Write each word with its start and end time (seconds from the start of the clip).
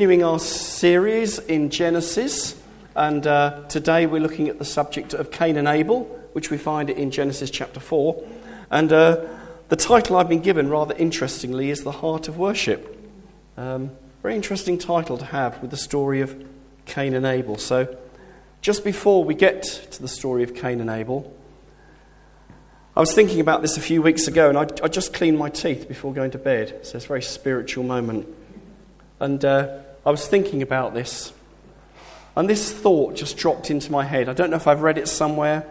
Continuing 0.00 0.24
our 0.24 0.38
series 0.38 1.38
in 1.40 1.68
Genesis, 1.68 2.58
and 2.96 3.26
uh, 3.26 3.64
today 3.68 4.06
we're 4.06 4.22
looking 4.22 4.48
at 4.48 4.58
the 4.58 4.64
subject 4.64 5.12
of 5.12 5.30
Cain 5.30 5.58
and 5.58 5.68
Abel, 5.68 6.04
which 6.32 6.50
we 6.50 6.56
find 6.56 6.88
in 6.88 7.10
Genesis 7.10 7.50
chapter 7.50 7.80
4. 7.80 8.26
And 8.70 8.90
uh, 8.90 9.26
the 9.68 9.76
title 9.76 10.16
I've 10.16 10.26
been 10.26 10.40
given, 10.40 10.70
rather 10.70 10.94
interestingly, 10.96 11.68
is 11.68 11.84
The 11.84 11.92
Heart 11.92 12.28
of 12.28 12.38
Worship. 12.38 12.98
Um, 13.58 13.90
very 14.22 14.34
interesting 14.36 14.78
title 14.78 15.18
to 15.18 15.24
have 15.26 15.60
with 15.60 15.70
the 15.70 15.76
story 15.76 16.22
of 16.22 16.46
Cain 16.86 17.12
and 17.12 17.26
Abel. 17.26 17.58
So, 17.58 17.94
just 18.62 18.84
before 18.84 19.22
we 19.22 19.34
get 19.34 19.64
to 19.64 20.00
the 20.00 20.08
story 20.08 20.42
of 20.42 20.54
Cain 20.54 20.80
and 20.80 20.88
Abel, 20.88 21.30
I 22.96 23.00
was 23.00 23.14
thinking 23.14 23.40
about 23.40 23.60
this 23.60 23.76
a 23.76 23.82
few 23.82 24.00
weeks 24.00 24.28
ago, 24.28 24.48
and 24.48 24.56
I, 24.56 24.66
I 24.82 24.88
just 24.88 25.12
cleaned 25.12 25.36
my 25.36 25.50
teeth 25.50 25.88
before 25.88 26.14
going 26.14 26.30
to 26.30 26.38
bed. 26.38 26.86
So, 26.86 26.96
it's 26.96 27.04
a 27.04 27.08
very 27.08 27.20
spiritual 27.20 27.84
moment. 27.84 28.26
And 29.22 29.44
uh, 29.44 29.80
I 30.10 30.12
was 30.12 30.26
thinking 30.26 30.60
about 30.60 30.92
this, 30.92 31.32
and 32.34 32.50
this 32.50 32.72
thought 32.72 33.14
just 33.14 33.36
dropped 33.36 33.70
into 33.70 33.92
my 33.92 34.02
head. 34.02 34.28
I 34.28 34.32
don't 34.32 34.50
know 34.50 34.56
if 34.56 34.66
I've 34.66 34.82
read 34.82 34.98
it 34.98 35.06
somewhere, 35.06 35.64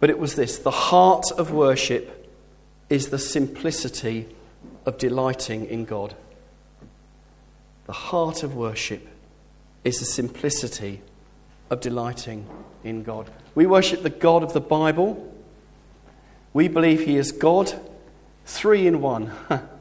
but 0.00 0.10
it 0.10 0.18
was 0.18 0.34
this 0.34 0.58
The 0.58 0.70
heart 0.70 1.24
of 1.38 1.50
worship 1.50 2.30
is 2.90 3.08
the 3.08 3.18
simplicity 3.18 4.28
of 4.84 4.98
delighting 4.98 5.64
in 5.64 5.86
God. 5.86 6.14
The 7.86 7.94
heart 7.94 8.42
of 8.42 8.54
worship 8.54 9.08
is 9.82 9.98
the 10.00 10.04
simplicity 10.04 11.00
of 11.70 11.80
delighting 11.80 12.46
in 12.84 13.02
God. 13.02 13.30
We 13.54 13.64
worship 13.64 14.02
the 14.02 14.10
God 14.10 14.42
of 14.42 14.52
the 14.52 14.60
Bible. 14.60 15.34
We 16.52 16.68
believe 16.68 17.06
He 17.06 17.16
is 17.16 17.32
God, 17.32 17.72
three 18.44 18.86
in 18.86 19.00
one. 19.00 19.32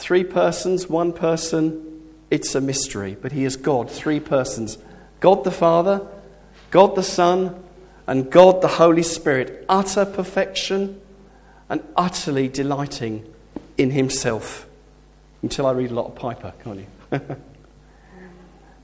Three 0.00 0.24
persons, 0.24 0.88
one 0.88 1.12
person, 1.12 2.00
it's 2.30 2.54
a 2.54 2.60
mystery, 2.62 3.18
but 3.20 3.32
He 3.32 3.44
is 3.44 3.56
God, 3.56 3.90
three 3.90 4.18
persons 4.18 4.78
God 5.20 5.44
the 5.44 5.50
Father, 5.50 6.00
God 6.70 6.96
the 6.96 7.02
Son, 7.02 7.62
and 8.06 8.30
God 8.30 8.62
the 8.62 8.68
Holy 8.68 9.02
Spirit. 9.02 9.66
Utter 9.68 10.06
perfection 10.06 10.98
and 11.68 11.82
utterly 11.96 12.48
delighting 12.48 13.30
in 13.76 13.90
Himself. 13.90 14.66
Until 15.42 15.66
I 15.66 15.72
read 15.72 15.90
a 15.90 15.94
lot 15.94 16.06
of 16.06 16.14
Piper, 16.14 16.54
can't 16.64 16.78
you? 16.78 16.86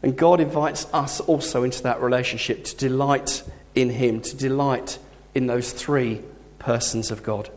and 0.02 0.18
God 0.18 0.38
invites 0.38 0.86
us 0.92 1.20
also 1.20 1.62
into 1.62 1.82
that 1.84 2.02
relationship 2.02 2.62
to 2.64 2.76
delight 2.76 3.42
in 3.74 3.88
Him, 3.88 4.20
to 4.20 4.36
delight 4.36 4.98
in 5.34 5.46
those 5.46 5.72
three 5.72 6.20
persons 6.58 7.10
of 7.10 7.22
God. 7.22 7.48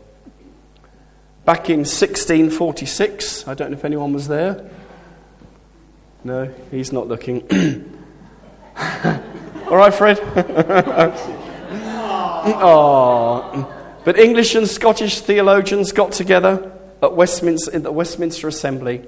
Back 1.44 1.70
in 1.70 1.80
1646, 1.80 3.48
I 3.48 3.54
don't 3.54 3.70
know 3.70 3.76
if 3.76 3.84
anyone 3.84 4.12
was 4.12 4.28
there. 4.28 4.70
No, 6.22 6.52
he's 6.70 6.92
not 6.92 7.08
looking. 7.08 7.42
All 9.70 9.76
right, 9.76 9.92
Fred? 9.94 10.20
oh. 12.62 13.76
But 14.04 14.18
English 14.18 14.54
and 14.54 14.68
Scottish 14.68 15.20
theologians 15.20 15.92
got 15.92 16.12
together 16.12 16.72
at 17.02 17.14
Westminster, 17.14 17.72
in 17.72 17.82
the 17.82 17.92
Westminster 17.92 18.48
Assembly 18.48 19.06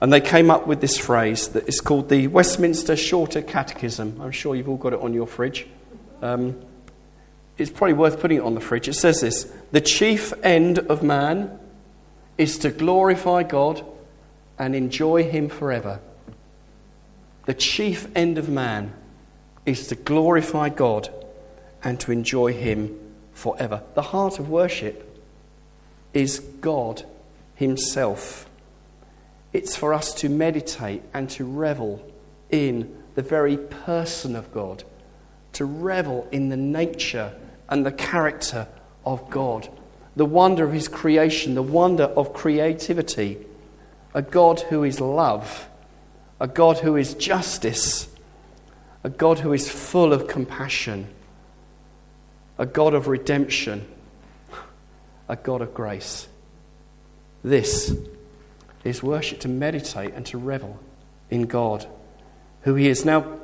and 0.00 0.12
they 0.12 0.20
came 0.20 0.50
up 0.50 0.66
with 0.66 0.80
this 0.80 0.98
phrase 0.98 1.48
that 1.48 1.68
is 1.68 1.80
called 1.80 2.08
the 2.08 2.26
Westminster 2.28 2.96
Shorter 2.96 3.40
Catechism. 3.40 4.20
I'm 4.20 4.30
sure 4.30 4.54
you've 4.54 4.68
all 4.68 4.76
got 4.76 4.92
it 4.92 5.00
on 5.00 5.14
your 5.14 5.26
fridge. 5.26 5.66
Um, 6.20 6.60
it's 7.58 7.70
probably 7.70 7.94
worth 7.94 8.20
putting 8.20 8.38
it 8.38 8.42
on 8.42 8.54
the 8.54 8.60
fridge. 8.60 8.88
It 8.88 8.94
says 8.94 9.20
this 9.20 9.50
The 9.72 9.80
chief 9.80 10.32
end 10.42 10.78
of 10.78 11.02
man 11.02 11.58
is 12.36 12.58
to 12.58 12.70
glorify 12.70 13.42
God 13.42 13.84
and 14.58 14.74
enjoy 14.74 15.24
Him 15.24 15.48
forever. 15.48 16.00
The 17.46 17.54
chief 17.54 18.08
end 18.14 18.38
of 18.38 18.48
man 18.48 18.92
is 19.64 19.86
to 19.88 19.94
glorify 19.94 20.68
God 20.68 21.08
and 21.82 21.98
to 22.00 22.12
enjoy 22.12 22.52
Him 22.52 22.98
forever. 23.32 23.82
The 23.94 24.02
heart 24.02 24.38
of 24.38 24.48
worship 24.48 25.02
is 26.12 26.40
God 26.40 27.04
Himself. 27.54 28.48
It's 29.52 29.76
for 29.76 29.94
us 29.94 30.12
to 30.14 30.28
meditate 30.28 31.02
and 31.14 31.30
to 31.30 31.44
revel 31.44 32.04
in 32.50 33.02
the 33.14 33.22
very 33.22 33.56
person 33.56 34.36
of 34.36 34.52
God, 34.52 34.84
to 35.54 35.64
revel 35.64 36.28
in 36.30 36.50
the 36.50 36.56
nature 36.56 37.34
and 37.68 37.84
the 37.84 37.92
character 37.92 38.68
of 39.04 39.28
God, 39.30 39.68
the 40.14 40.24
wonder 40.24 40.64
of 40.64 40.72
His 40.72 40.88
creation, 40.88 41.54
the 41.54 41.62
wonder 41.62 42.04
of 42.04 42.32
creativity, 42.32 43.38
a 44.14 44.22
God 44.22 44.60
who 44.60 44.84
is 44.84 45.00
love, 45.00 45.68
a 46.40 46.48
God 46.48 46.78
who 46.78 46.96
is 46.96 47.14
justice, 47.14 48.08
a 49.04 49.10
God 49.10 49.40
who 49.40 49.52
is 49.52 49.70
full 49.70 50.12
of 50.12 50.28
compassion, 50.28 51.08
a 52.58 52.66
God 52.66 52.94
of 52.94 53.08
redemption, 53.08 53.86
a 55.28 55.36
God 55.36 55.60
of 55.60 55.74
grace. 55.74 56.28
This 57.42 57.94
is 58.84 59.02
worship 59.02 59.40
to 59.40 59.48
meditate 59.48 60.14
and 60.14 60.24
to 60.26 60.38
revel 60.38 60.78
in 61.30 61.42
God, 61.42 61.86
who 62.62 62.74
He 62.74 62.88
is. 62.88 63.04
Now, 63.04 63.38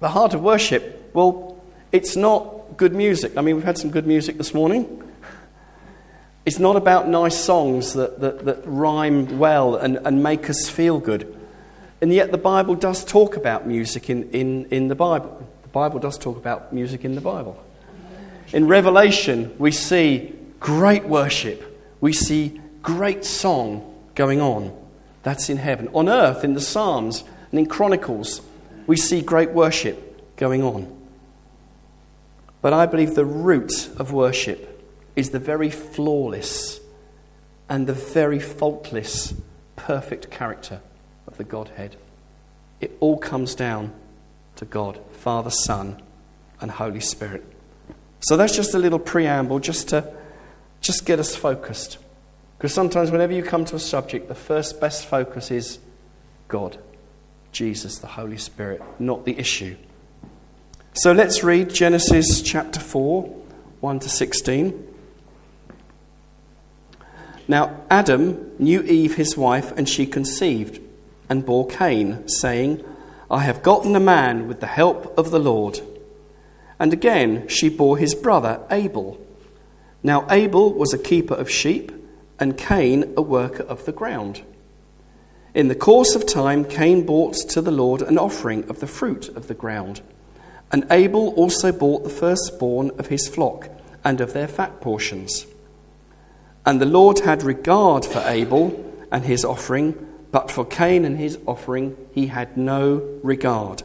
the 0.00 0.08
heart 0.08 0.34
of 0.34 0.42
worship, 0.42 1.10
well, 1.14 1.62
it's 1.92 2.16
not 2.16 2.59
good 2.80 2.94
music. 2.94 3.36
I 3.36 3.42
mean, 3.42 3.56
we've 3.56 3.64
had 3.64 3.76
some 3.76 3.90
good 3.90 4.06
music 4.06 4.38
this 4.38 4.54
morning. 4.54 5.02
It's 6.46 6.58
not 6.58 6.76
about 6.76 7.06
nice 7.08 7.36
songs 7.38 7.92
that, 7.92 8.20
that, 8.20 8.46
that 8.46 8.62
rhyme 8.64 9.38
well 9.38 9.76
and, 9.76 9.98
and 9.98 10.22
make 10.22 10.48
us 10.48 10.66
feel 10.66 10.98
good. 10.98 11.38
And 12.00 12.10
yet, 12.10 12.32
the 12.32 12.38
Bible 12.38 12.74
does 12.74 13.04
talk 13.04 13.36
about 13.36 13.66
music 13.66 14.08
in, 14.08 14.30
in, 14.30 14.64
in 14.70 14.88
the 14.88 14.94
Bible. 14.94 15.46
The 15.60 15.68
Bible 15.68 15.98
does 15.98 16.16
talk 16.16 16.38
about 16.38 16.72
music 16.72 17.04
in 17.04 17.14
the 17.16 17.20
Bible. 17.20 17.62
In 18.50 18.66
Revelation, 18.66 19.54
we 19.58 19.72
see 19.72 20.34
great 20.58 21.04
worship, 21.04 21.62
we 22.00 22.14
see 22.14 22.62
great 22.80 23.26
song 23.26 23.94
going 24.14 24.40
on. 24.40 24.74
That's 25.22 25.50
in 25.50 25.58
heaven. 25.58 25.90
On 25.92 26.08
earth, 26.08 26.44
in 26.44 26.54
the 26.54 26.62
Psalms 26.62 27.24
and 27.50 27.60
in 27.60 27.66
Chronicles, 27.66 28.40
we 28.86 28.96
see 28.96 29.20
great 29.20 29.50
worship 29.50 30.36
going 30.38 30.62
on. 30.62 30.99
But 32.62 32.72
I 32.72 32.86
believe 32.86 33.14
the 33.14 33.24
root 33.24 33.88
of 33.96 34.12
worship 34.12 34.82
is 35.16 35.30
the 35.30 35.38
very 35.38 35.70
flawless 35.70 36.80
and 37.68 37.86
the 37.86 37.94
very 37.94 38.38
faultless, 38.38 39.34
perfect 39.76 40.30
character 40.30 40.80
of 41.26 41.36
the 41.36 41.44
Godhead. 41.44 41.96
It 42.80 42.96
all 43.00 43.16
comes 43.16 43.54
down 43.54 43.92
to 44.56 44.64
God, 44.64 44.98
Father, 45.12 45.50
Son, 45.50 46.02
and 46.60 46.70
Holy 46.70 47.00
Spirit. 47.00 47.44
So 48.20 48.36
that's 48.36 48.54
just 48.54 48.74
a 48.74 48.78
little 48.78 48.98
preamble 48.98 49.60
just 49.60 49.88
to 49.88 50.12
just 50.80 51.06
get 51.06 51.18
us 51.18 51.34
focused. 51.34 51.98
Because 52.58 52.74
sometimes, 52.74 53.10
whenever 53.10 53.32
you 53.32 53.42
come 53.42 53.64
to 53.66 53.76
a 53.76 53.80
subject, 53.80 54.28
the 54.28 54.34
first 54.34 54.80
best 54.80 55.06
focus 55.06 55.50
is 55.50 55.78
God, 56.48 56.78
Jesus, 57.52 57.98
the 57.98 58.06
Holy 58.06 58.36
Spirit, 58.36 58.82
not 58.98 59.24
the 59.24 59.38
issue. 59.38 59.76
So 61.02 61.12
let's 61.12 61.42
read 61.42 61.72
Genesis 61.72 62.42
chapter 62.42 62.78
4, 62.78 63.22
1 63.80 64.00
to 64.00 64.08
16. 64.10 64.86
Now 67.48 67.84
Adam 67.88 68.52
knew 68.58 68.82
Eve 68.82 69.14
his 69.14 69.34
wife, 69.34 69.72
and 69.78 69.88
she 69.88 70.04
conceived 70.04 70.78
and 71.30 71.46
bore 71.46 71.66
Cain, 71.66 72.28
saying, 72.28 72.84
I 73.30 73.38
have 73.44 73.62
gotten 73.62 73.96
a 73.96 73.98
man 73.98 74.46
with 74.46 74.60
the 74.60 74.66
help 74.66 75.16
of 75.18 75.30
the 75.30 75.38
Lord. 75.38 75.80
And 76.78 76.92
again 76.92 77.48
she 77.48 77.70
bore 77.70 77.96
his 77.96 78.14
brother 78.14 78.60
Abel. 78.70 79.26
Now 80.02 80.26
Abel 80.28 80.70
was 80.70 80.92
a 80.92 80.98
keeper 80.98 81.32
of 81.32 81.48
sheep, 81.48 81.92
and 82.38 82.58
Cain 82.58 83.14
a 83.16 83.22
worker 83.22 83.62
of 83.62 83.86
the 83.86 83.92
ground. 83.92 84.42
In 85.54 85.68
the 85.68 85.74
course 85.74 86.14
of 86.14 86.26
time, 86.26 86.62
Cain 86.66 87.06
brought 87.06 87.36
to 87.48 87.62
the 87.62 87.70
Lord 87.70 88.02
an 88.02 88.18
offering 88.18 88.68
of 88.68 88.80
the 88.80 88.86
fruit 88.86 89.30
of 89.30 89.48
the 89.48 89.54
ground. 89.54 90.02
And 90.72 90.86
Abel 90.90 91.30
also 91.34 91.72
bought 91.72 92.04
the 92.04 92.10
firstborn 92.10 92.90
of 92.98 93.08
his 93.08 93.28
flock 93.28 93.68
and 94.04 94.20
of 94.20 94.32
their 94.32 94.48
fat 94.48 94.80
portions. 94.80 95.46
And 96.64 96.80
the 96.80 96.86
Lord 96.86 97.20
had 97.20 97.42
regard 97.42 98.04
for 98.04 98.22
Abel 98.26 98.84
and 99.10 99.24
his 99.24 99.44
offering, 99.44 100.06
but 100.30 100.50
for 100.50 100.64
Cain 100.64 101.04
and 101.04 101.18
his 101.18 101.38
offering 101.46 101.96
he 102.14 102.28
had 102.28 102.56
no 102.56 103.18
regard. 103.22 103.82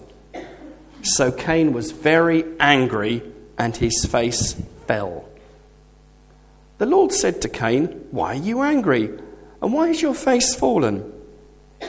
So 1.01 1.31
Cain 1.31 1.73
was 1.73 1.91
very 1.91 2.43
angry, 2.59 3.21
and 3.57 3.75
his 3.75 4.05
face 4.05 4.55
fell. 4.87 5.29
The 6.77 6.85
Lord 6.85 7.11
said 7.11 7.41
to 7.41 7.49
Cain, 7.49 8.07
Why 8.11 8.33
are 8.33 8.41
you 8.41 8.61
angry? 8.61 9.11
And 9.61 9.71
why 9.71 9.89
is 9.89 10.01
your 10.01 10.15
face 10.15 10.53
fallen? 10.53 11.11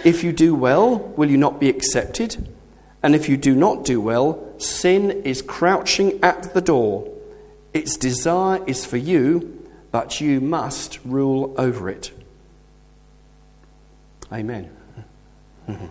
If 0.05 0.23
you 0.23 0.33
do 0.33 0.55
well, 0.55 0.99
will 0.99 1.31
you 1.31 1.39
not 1.39 1.59
be 1.59 1.69
accepted? 1.69 2.49
And 3.03 3.15
if 3.15 3.29
you 3.29 3.37
do 3.37 3.55
not 3.55 3.85
do 3.85 4.01
well, 4.01 4.43
sin 4.59 5.11
is 5.11 5.43
crouching 5.43 6.19
at 6.23 6.55
the 6.55 6.61
door. 6.61 7.13
Its 7.73 7.97
desire 7.97 8.63
is 8.67 8.85
for 8.85 8.97
you, 8.97 9.65
but 9.91 10.21
you 10.21 10.41
must 10.41 10.99
rule 11.05 11.55
over 11.59 11.89
it. 11.89 12.11
Amen. 14.33 14.71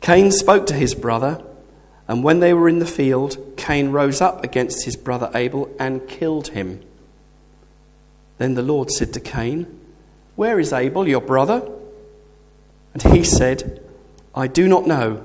Cain 0.00 0.30
spoke 0.30 0.66
to 0.66 0.74
his 0.74 0.94
brother, 0.94 1.42
and 2.06 2.22
when 2.22 2.40
they 2.40 2.52
were 2.52 2.68
in 2.68 2.78
the 2.78 2.86
field, 2.86 3.38
Cain 3.56 3.90
rose 3.90 4.20
up 4.20 4.44
against 4.44 4.84
his 4.84 4.96
brother 4.96 5.30
Abel 5.34 5.74
and 5.78 6.06
killed 6.06 6.48
him. 6.48 6.82
Then 8.38 8.54
the 8.54 8.62
Lord 8.62 8.90
said 8.90 9.12
to 9.14 9.20
Cain, 9.20 9.80
Where 10.36 10.60
is 10.60 10.72
Abel, 10.72 11.08
your 11.08 11.20
brother? 11.20 11.66
And 12.92 13.02
he 13.02 13.24
said, 13.24 13.82
I 14.34 14.46
do 14.46 14.68
not 14.68 14.86
know. 14.86 15.24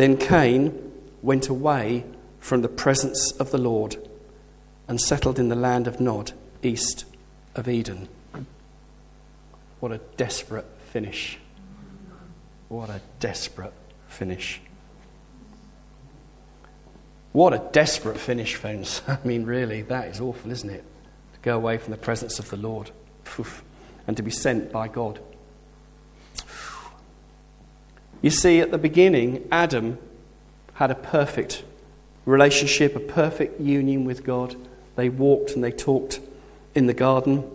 Then 0.00 0.16
Cain 0.16 0.92
went 1.20 1.48
away 1.48 2.06
from 2.38 2.62
the 2.62 2.70
presence 2.70 3.32
of 3.32 3.50
the 3.50 3.58
Lord 3.58 3.96
and 4.88 4.98
settled 4.98 5.38
in 5.38 5.50
the 5.50 5.54
land 5.54 5.86
of 5.86 6.00
Nod, 6.00 6.32
east 6.62 7.04
of 7.54 7.68
Eden. 7.68 8.08
What 9.78 9.92
a 9.92 9.98
desperate 10.16 10.64
finish. 10.86 11.38
What 12.70 12.88
a 12.88 13.02
desperate 13.18 13.74
finish. 14.08 14.62
What 17.32 17.52
a 17.52 17.58
desperate 17.70 18.16
finish, 18.16 18.54
friends. 18.54 19.02
I 19.06 19.18
mean, 19.22 19.44
really, 19.44 19.82
that 19.82 20.08
is 20.08 20.18
awful, 20.18 20.50
isn't 20.50 20.70
it? 20.70 20.84
To 21.34 21.40
go 21.42 21.56
away 21.56 21.76
from 21.76 21.90
the 21.90 21.98
presence 21.98 22.38
of 22.38 22.48
the 22.48 22.56
Lord 22.56 22.90
and 24.06 24.16
to 24.16 24.22
be 24.22 24.30
sent 24.30 24.72
by 24.72 24.88
God. 24.88 25.20
You 28.22 28.30
see, 28.30 28.60
at 28.60 28.70
the 28.70 28.78
beginning, 28.78 29.48
Adam 29.50 29.98
had 30.74 30.90
a 30.90 30.94
perfect 30.94 31.64
relationship, 32.26 32.94
a 32.94 33.00
perfect 33.00 33.60
union 33.60 34.04
with 34.04 34.24
God. 34.24 34.56
They 34.96 35.08
walked 35.08 35.52
and 35.52 35.64
they 35.64 35.72
talked 35.72 36.20
in 36.74 36.86
the 36.86 36.94
garden. 36.94 37.48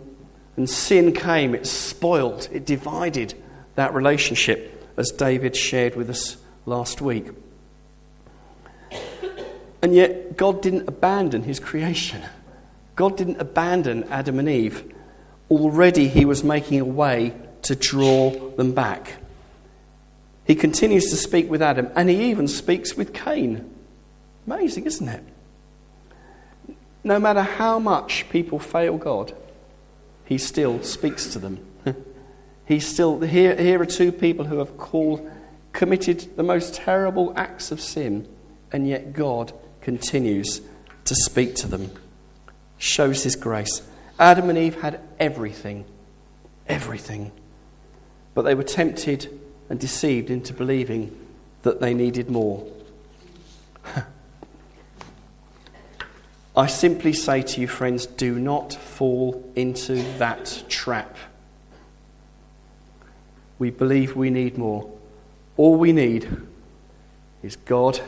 And 0.56 0.68
sin 0.68 1.12
came, 1.12 1.54
it 1.54 1.66
spoiled, 1.66 2.48
it 2.50 2.64
divided 2.64 3.34
that 3.74 3.94
relationship, 3.94 4.72
as 4.96 5.10
David 5.10 5.54
shared 5.54 5.94
with 5.94 6.08
us 6.08 6.38
last 6.64 7.00
week. 7.00 7.28
And 9.82 9.94
yet, 9.94 10.36
God 10.36 10.62
didn't 10.62 10.88
abandon 10.88 11.42
his 11.42 11.60
creation. 11.60 12.22
God 12.96 13.16
didn't 13.16 13.40
abandon 13.40 14.04
Adam 14.04 14.38
and 14.38 14.48
Eve. 14.48 14.92
Already, 15.50 16.08
he 16.08 16.24
was 16.24 16.42
making 16.42 16.80
a 16.80 16.84
way 16.84 17.34
to 17.62 17.76
draw 17.76 18.30
them 18.30 18.72
back. 18.72 19.12
He 20.46 20.54
continues 20.54 21.10
to 21.10 21.16
speak 21.16 21.50
with 21.50 21.60
Adam, 21.60 21.90
and 21.96 22.08
he 22.08 22.30
even 22.30 22.46
speaks 22.46 22.96
with 22.96 23.12
Cain. 23.12 23.68
Amazing, 24.46 24.86
isn't 24.86 25.08
it? 25.08 25.24
No 27.02 27.18
matter 27.18 27.42
how 27.42 27.80
much 27.80 28.28
people 28.30 28.60
fail 28.60 28.96
God, 28.96 29.34
he 30.24 30.38
still 30.38 30.82
speaks 30.82 31.32
to 31.32 31.40
them. 31.40 31.66
he 32.64 32.78
still, 32.78 33.20
here, 33.20 33.56
here 33.56 33.80
are 33.80 33.86
two 33.86 34.12
people 34.12 34.44
who 34.44 34.58
have 34.58 34.78
called, 34.78 35.28
committed 35.72 36.36
the 36.36 36.44
most 36.44 36.74
terrible 36.74 37.32
acts 37.36 37.72
of 37.72 37.80
sin, 37.80 38.28
and 38.70 38.86
yet 38.86 39.12
God 39.12 39.52
continues 39.80 40.60
to 41.06 41.14
speak 41.16 41.56
to 41.56 41.66
them, 41.66 41.90
shows 42.78 43.24
his 43.24 43.34
grace. 43.34 43.82
Adam 44.18 44.48
and 44.48 44.58
Eve 44.58 44.80
had 44.80 45.00
everything, 45.18 45.84
everything, 46.68 47.32
but 48.34 48.42
they 48.42 48.54
were 48.54 48.62
tempted 48.62 49.40
and 49.68 49.78
deceived 49.80 50.30
into 50.30 50.52
believing 50.52 51.16
that 51.62 51.80
they 51.80 51.94
needed 51.94 52.30
more. 52.30 52.66
I 56.56 56.66
simply 56.66 57.12
say 57.12 57.42
to 57.42 57.60
you, 57.60 57.68
friends, 57.68 58.06
do 58.06 58.38
not 58.38 58.72
fall 58.72 59.50
into 59.56 59.96
that 60.18 60.64
trap. 60.68 61.16
We 63.58 63.70
believe 63.70 64.14
we 64.16 64.30
need 64.30 64.56
more. 64.56 64.90
All 65.56 65.76
we 65.76 65.92
need 65.92 66.28
is 67.42 67.56
God, 67.56 68.00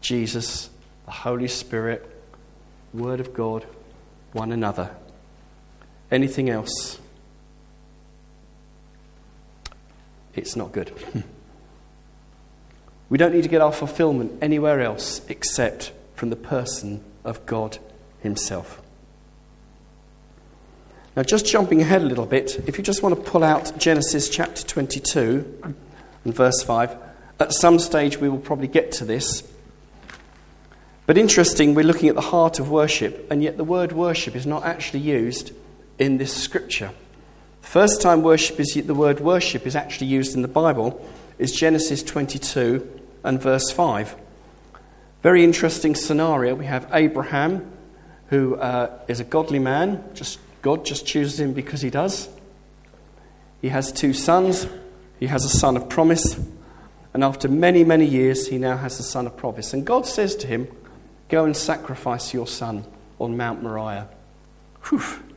Jesus, 0.00 0.70
the 1.04 1.10
Holy 1.10 1.48
Spirit, 1.48 2.08
Word 2.94 3.20
of 3.20 3.34
God, 3.34 3.66
one 4.32 4.52
another. 4.52 4.94
Anything 6.10 6.48
else? 6.48 6.98
It's 10.38 10.56
not 10.56 10.72
good. 10.72 10.92
we 13.10 13.18
don't 13.18 13.34
need 13.34 13.42
to 13.42 13.48
get 13.48 13.60
our 13.60 13.72
fulfillment 13.72 14.32
anywhere 14.40 14.80
else 14.80 15.20
except 15.28 15.92
from 16.14 16.30
the 16.30 16.36
person 16.36 17.04
of 17.24 17.44
God 17.44 17.78
Himself. 18.20 18.80
Now, 21.16 21.24
just 21.24 21.46
jumping 21.46 21.80
ahead 21.80 22.02
a 22.02 22.04
little 22.04 22.26
bit, 22.26 22.62
if 22.68 22.78
you 22.78 22.84
just 22.84 23.02
want 23.02 23.16
to 23.16 23.20
pull 23.20 23.42
out 23.42 23.76
Genesis 23.76 24.28
chapter 24.28 24.62
22 24.62 25.74
and 26.24 26.34
verse 26.34 26.62
5, 26.62 26.96
at 27.40 27.52
some 27.52 27.80
stage 27.80 28.18
we 28.18 28.28
will 28.28 28.38
probably 28.38 28.68
get 28.68 28.92
to 28.92 29.04
this. 29.04 29.42
But 31.06 31.18
interesting, 31.18 31.74
we're 31.74 31.84
looking 31.84 32.08
at 32.08 32.14
the 32.14 32.20
heart 32.20 32.60
of 32.60 32.70
worship, 32.70 33.26
and 33.30 33.42
yet 33.42 33.56
the 33.56 33.64
word 33.64 33.92
worship 33.92 34.36
is 34.36 34.46
not 34.46 34.64
actually 34.64 35.00
used 35.00 35.52
in 35.98 36.18
this 36.18 36.32
scripture. 36.32 36.92
First 37.68 38.00
time 38.00 38.22
worship 38.22 38.58
is 38.60 38.80
the 38.86 38.94
word 38.94 39.20
worship 39.20 39.66
is 39.66 39.76
actually 39.76 40.06
used 40.06 40.34
in 40.34 40.40
the 40.40 40.48
Bible 40.48 41.06
is 41.38 41.52
Genesis 41.52 42.02
22 42.02 43.02
and 43.22 43.42
verse 43.42 43.70
5. 43.70 44.16
Very 45.22 45.44
interesting 45.44 45.94
scenario. 45.94 46.54
We 46.54 46.64
have 46.64 46.88
Abraham, 46.94 47.70
who 48.28 48.56
uh, 48.56 48.98
is 49.06 49.20
a 49.20 49.24
godly 49.24 49.58
man. 49.58 50.02
Just 50.14 50.38
God 50.62 50.86
just 50.86 51.04
chooses 51.04 51.38
him 51.38 51.52
because 51.52 51.82
he 51.82 51.90
does. 51.90 52.30
He 53.60 53.68
has 53.68 53.92
two 53.92 54.14
sons. 54.14 54.66
He 55.20 55.26
has 55.26 55.44
a 55.44 55.50
son 55.50 55.76
of 55.76 55.90
promise. 55.90 56.40
And 57.12 57.22
after 57.22 57.48
many, 57.48 57.84
many 57.84 58.06
years, 58.06 58.48
he 58.48 58.56
now 58.56 58.78
has 58.78 58.98
a 58.98 59.02
son 59.02 59.26
of 59.26 59.36
promise. 59.36 59.74
And 59.74 59.84
God 59.84 60.06
says 60.06 60.34
to 60.36 60.46
him, 60.46 60.68
Go 61.28 61.44
and 61.44 61.54
sacrifice 61.54 62.32
your 62.32 62.46
son 62.46 62.86
on 63.20 63.36
Mount 63.36 63.62
Moriah. 63.62 64.08
Whew. 64.84 65.27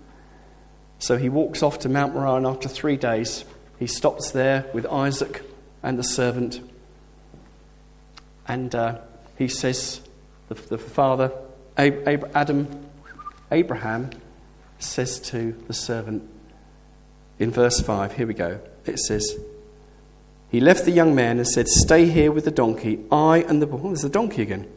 So 1.01 1.17
he 1.17 1.29
walks 1.29 1.63
off 1.63 1.79
to 1.79 1.89
Mount 1.89 2.13
Moriah, 2.13 2.35
and 2.35 2.45
after 2.45 2.69
three 2.69 2.95
days, 2.95 3.43
he 3.79 3.87
stops 3.87 4.29
there 4.31 4.69
with 4.71 4.85
Isaac 4.85 5.41
and 5.81 5.97
the 5.97 6.03
servant. 6.03 6.61
And 8.47 8.73
uh, 8.75 8.99
he 9.35 9.47
says, 9.47 10.01
the, 10.47 10.53
the 10.53 10.77
father, 10.77 11.31
Adam, 11.75 12.67
Abraham, 13.51 14.11
says 14.77 15.19
to 15.19 15.53
the 15.67 15.73
servant 15.73 16.29
in 17.39 17.49
verse 17.49 17.81
5, 17.81 18.13
here 18.13 18.27
we 18.27 18.35
go. 18.35 18.59
It 18.85 18.99
says, 18.99 19.35
He 20.51 20.59
left 20.59 20.85
the 20.85 20.91
young 20.91 21.15
man 21.15 21.39
and 21.39 21.47
said, 21.47 21.67
Stay 21.67 22.05
here 22.05 22.31
with 22.31 22.45
the 22.45 22.51
donkey. 22.51 22.99
I 23.11 23.39
and 23.47 23.59
the 23.59 23.65
boy, 23.65 23.79
oh, 23.81 23.87
there's 23.87 24.01
the 24.01 24.09
donkey 24.09 24.43
again. 24.43 24.67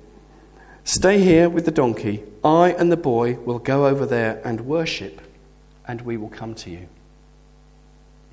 Stay 0.85 1.19
here 1.19 1.51
with 1.51 1.67
the 1.67 1.71
donkey. 1.71 2.25
I 2.43 2.73
and 2.73 2.91
the 2.91 2.97
boy 2.97 3.35
will 3.41 3.59
go 3.59 3.87
over 3.87 4.07
there 4.07 4.41
and 4.43 4.63
worship, 4.63 5.21
and 5.87 6.01
we 6.03 6.17
will 6.17 6.29
come 6.29 6.55
to 6.55 6.71
you. 6.71 6.89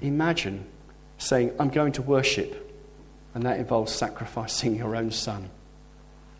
Imagine 0.01 0.65
saying, 1.17 1.53
I'm 1.60 1.70
going 1.70 1.91
to 1.93 2.01
worship, 2.01 2.75
and 3.34 3.43
that 3.46 3.60
involves 3.60 3.93
sacrificing 3.93 4.75
your 4.75 4.96
own 4.96 5.12
son. 5.12 5.50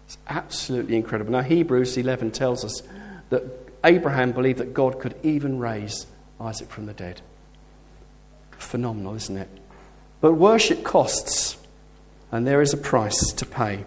It's 0.06 0.18
absolutely 0.28 0.96
incredible. 0.96 1.32
Now, 1.32 1.42
Hebrews 1.42 1.98
11 1.98 2.32
tells 2.32 2.66
us 2.66 2.82
that 3.30 3.44
Abraham 3.84 4.32
believed 4.32 4.60
that 4.60 4.74
God 4.74 5.00
could 5.00 5.16
even 5.24 5.60
raise 5.60 6.06
Isaac 6.40 6.70
from 6.70 6.86
the 6.86 6.94
dead. 6.94 7.22
Phenomenal, 8.58 9.16
isn't 9.16 9.38
it? 9.38 9.50
But 10.20 10.34
worship 10.34 10.84
costs. 10.84 11.58
And 12.32 12.48
there 12.48 12.62
is 12.62 12.74
a 12.74 12.78
price 12.78 13.34
to 13.34 13.46
pay. 13.46 13.84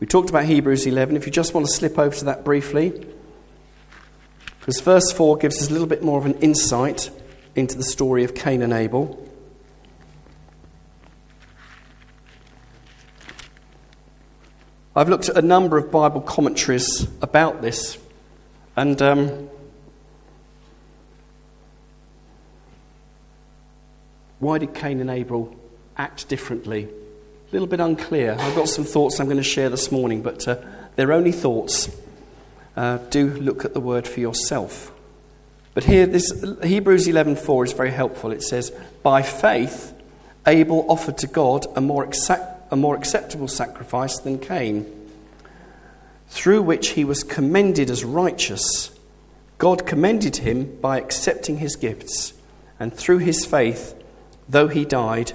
We 0.00 0.06
talked 0.06 0.30
about 0.30 0.46
Hebrews 0.46 0.86
11. 0.86 1.16
If 1.16 1.26
you 1.26 1.32
just 1.32 1.52
want 1.52 1.66
to 1.66 1.72
slip 1.72 1.98
over 1.98 2.14
to 2.16 2.24
that 2.26 2.44
briefly, 2.44 3.06
because 4.68 4.82
verse 4.82 5.10
4 5.12 5.38
gives 5.38 5.62
us 5.62 5.70
a 5.70 5.72
little 5.72 5.86
bit 5.86 6.02
more 6.02 6.18
of 6.18 6.26
an 6.26 6.34
insight 6.40 7.08
into 7.56 7.74
the 7.74 7.82
story 7.82 8.22
of 8.24 8.34
Cain 8.34 8.60
and 8.60 8.74
Abel. 8.74 9.26
I've 14.94 15.08
looked 15.08 15.30
at 15.30 15.38
a 15.38 15.40
number 15.40 15.78
of 15.78 15.90
Bible 15.90 16.20
commentaries 16.20 17.08
about 17.22 17.62
this, 17.62 17.96
and 18.76 19.00
um, 19.00 19.48
why 24.38 24.58
did 24.58 24.74
Cain 24.74 25.00
and 25.00 25.08
Abel 25.08 25.56
act 25.96 26.28
differently? 26.28 26.84
A 26.84 27.52
little 27.52 27.68
bit 27.68 27.80
unclear. 27.80 28.36
I've 28.38 28.54
got 28.54 28.68
some 28.68 28.84
thoughts 28.84 29.18
I'm 29.18 29.28
going 29.28 29.38
to 29.38 29.42
share 29.42 29.70
this 29.70 29.90
morning, 29.90 30.20
but 30.20 30.46
uh, 30.46 30.58
they're 30.94 31.14
only 31.14 31.32
thoughts. 31.32 31.88
Uh, 32.76 32.98
do 33.10 33.30
look 33.30 33.64
at 33.64 33.74
the 33.74 33.80
word 33.80 34.06
for 34.06 34.20
yourself. 34.20 34.92
But 35.74 35.84
here, 35.84 36.06
this 36.06 36.32
Hebrews 36.62 37.06
11:4 37.06 37.64
is 37.64 37.72
very 37.72 37.90
helpful. 37.90 38.32
It 38.32 38.42
says, 38.42 38.72
"By 39.02 39.22
faith, 39.22 39.92
Abel 40.46 40.84
offered 40.88 41.18
to 41.18 41.26
God 41.26 41.66
a 41.76 41.80
more, 41.80 42.04
exact, 42.04 42.72
a 42.72 42.76
more 42.76 42.96
acceptable 42.96 43.48
sacrifice 43.48 44.18
than 44.18 44.38
Cain, 44.38 44.86
through 46.28 46.62
which 46.62 46.90
he 46.90 47.04
was 47.04 47.22
commended 47.22 47.90
as 47.90 48.04
righteous. 48.04 48.90
God 49.58 49.86
commended 49.86 50.38
him 50.38 50.78
by 50.80 50.98
accepting 50.98 51.58
his 51.58 51.76
gifts, 51.76 52.32
and 52.80 52.92
through 52.94 53.18
his 53.18 53.44
faith, 53.44 53.94
though 54.48 54.68
he 54.68 54.84
died, 54.84 55.32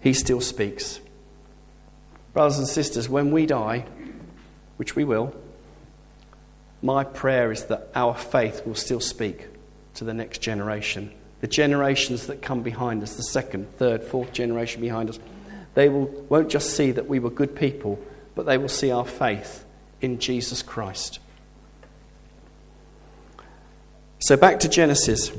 he 0.00 0.12
still 0.14 0.40
speaks." 0.40 1.00
Brothers 2.32 2.58
and 2.58 2.68
sisters, 2.68 3.08
when 3.10 3.30
we 3.30 3.44
die, 3.44 3.84
which 4.78 4.96
we 4.96 5.04
will, 5.04 5.34
my 6.82 7.04
prayer 7.04 7.52
is 7.52 7.64
that 7.66 7.88
our 7.94 8.14
faith 8.14 8.66
will 8.66 8.74
still 8.74 9.00
speak 9.00 9.46
to 9.94 10.04
the 10.04 10.12
next 10.12 10.38
generation. 10.38 11.12
The 11.40 11.46
generations 11.46 12.26
that 12.26 12.42
come 12.42 12.62
behind 12.62 13.02
us, 13.02 13.16
the 13.16 13.22
second, 13.22 13.68
third, 13.78 14.02
fourth 14.02 14.32
generation 14.32 14.80
behind 14.80 15.08
us, 15.08 15.18
they 15.74 15.88
will, 15.88 16.06
won't 16.28 16.50
just 16.50 16.76
see 16.76 16.90
that 16.90 17.08
we 17.08 17.18
were 17.18 17.30
good 17.30 17.54
people, 17.54 17.98
but 18.34 18.46
they 18.46 18.58
will 18.58 18.68
see 18.68 18.90
our 18.90 19.06
faith 19.06 19.64
in 20.00 20.18
Jesus 20.18 20.62
Christ. 20.62 21.20
So 24.18 24.36
back 24.36 24.60
to 24.60 24.68
Genesis. 24.68 25.32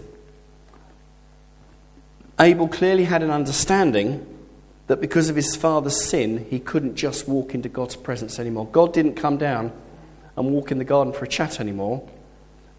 Abel 2.40 2.68
clearly 2.68 3.04
had 3.06 3.22
an 3.22 3.30
understanding 3.30 4.26
that 4.88 5.00
because 5.00 5.30
of 5.30 5.36
his 5.36 5.56
father's 5.56 6.04
sin, 6.04 6.46
he 6.50 6.60
couldn't 6.60 6.96
just 6.96 7.28
walk 7.28 7.54
into 7.54 7.70
God's 7.70 7.96
presence 7.96 8.40
anymore. 8.40 8.68
God 8.68 8.94
didn't 8.94 9.16
come 9.16 9.38
down 9.38 9.72
and 10.36 10.52
walk 10.52 10.72
in 10.72 10.78
the 10.78 10.84
garden 10.84 11.14
for 11.14 11.26
a 11.26 11.28
chat 11.28 11.60
anymore. 11.60 12.08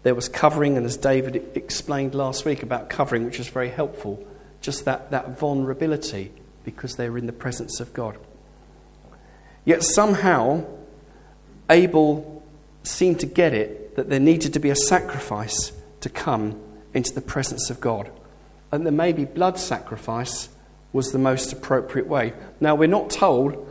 There 0.03 0.15
was 0.15 0.29
covering, 0.29 0.77
and 0.77 0.85
as 0.85 0.97
David 0.97 1.51
explained 1.55 2.13
last 2.13 2.45
week 2.45 2.63
about 2.63 2.89
covering, 2.89 3.25
which 3.25 3.39
was 3.39 3.47
very 3.47 3.69
helpful, 3.69 4.25
just 4.61 4.85
that, 4.85 5.11
that 5.11 5.39
vulnerability 5.39 6.31
because 6.63 6.95
they 6.95 7.09
were 7.09 7.17
in 7.17 7.27
the 7.27 7.33
presence 7.33 7.79
of 7.79 7.93
God. 7.93 8.17
Yet 9.63 9.83
somehow, 9.83 10.65
Abel 11.69 12.43
seemed 12.83 13.19
to 13.21 13.25
get 13.25 13.53
it 13.53 13.95
that 13.95 14.09
there 14.09 14.19
needed 14.19 14.53
to 14.53 14.59
be 14.59 14.69
a 14.69 14.75
sacrifice 14.75 15.71
to 16.01 16.09
come 16.09 16.59
into 16.93 17.13
the 17.13 17.21
presence 17.21 17.69
of 17.69 17.79
God. 17.79 18.11
And 18.71 18.85
there 18.85 18.91
maybe 18.91 19.25
blood 19.25 19.57
sacrifice 19.57 20.49
was 20.93 21.11
the 21.11 21.19
most 21.19 21.51
appropriate 21.51 22.07
way. 22.07 22.33
Now, 22.59 22.75
we're 22.75 22.87
not 22.87 23.09
told, 23.09 23.67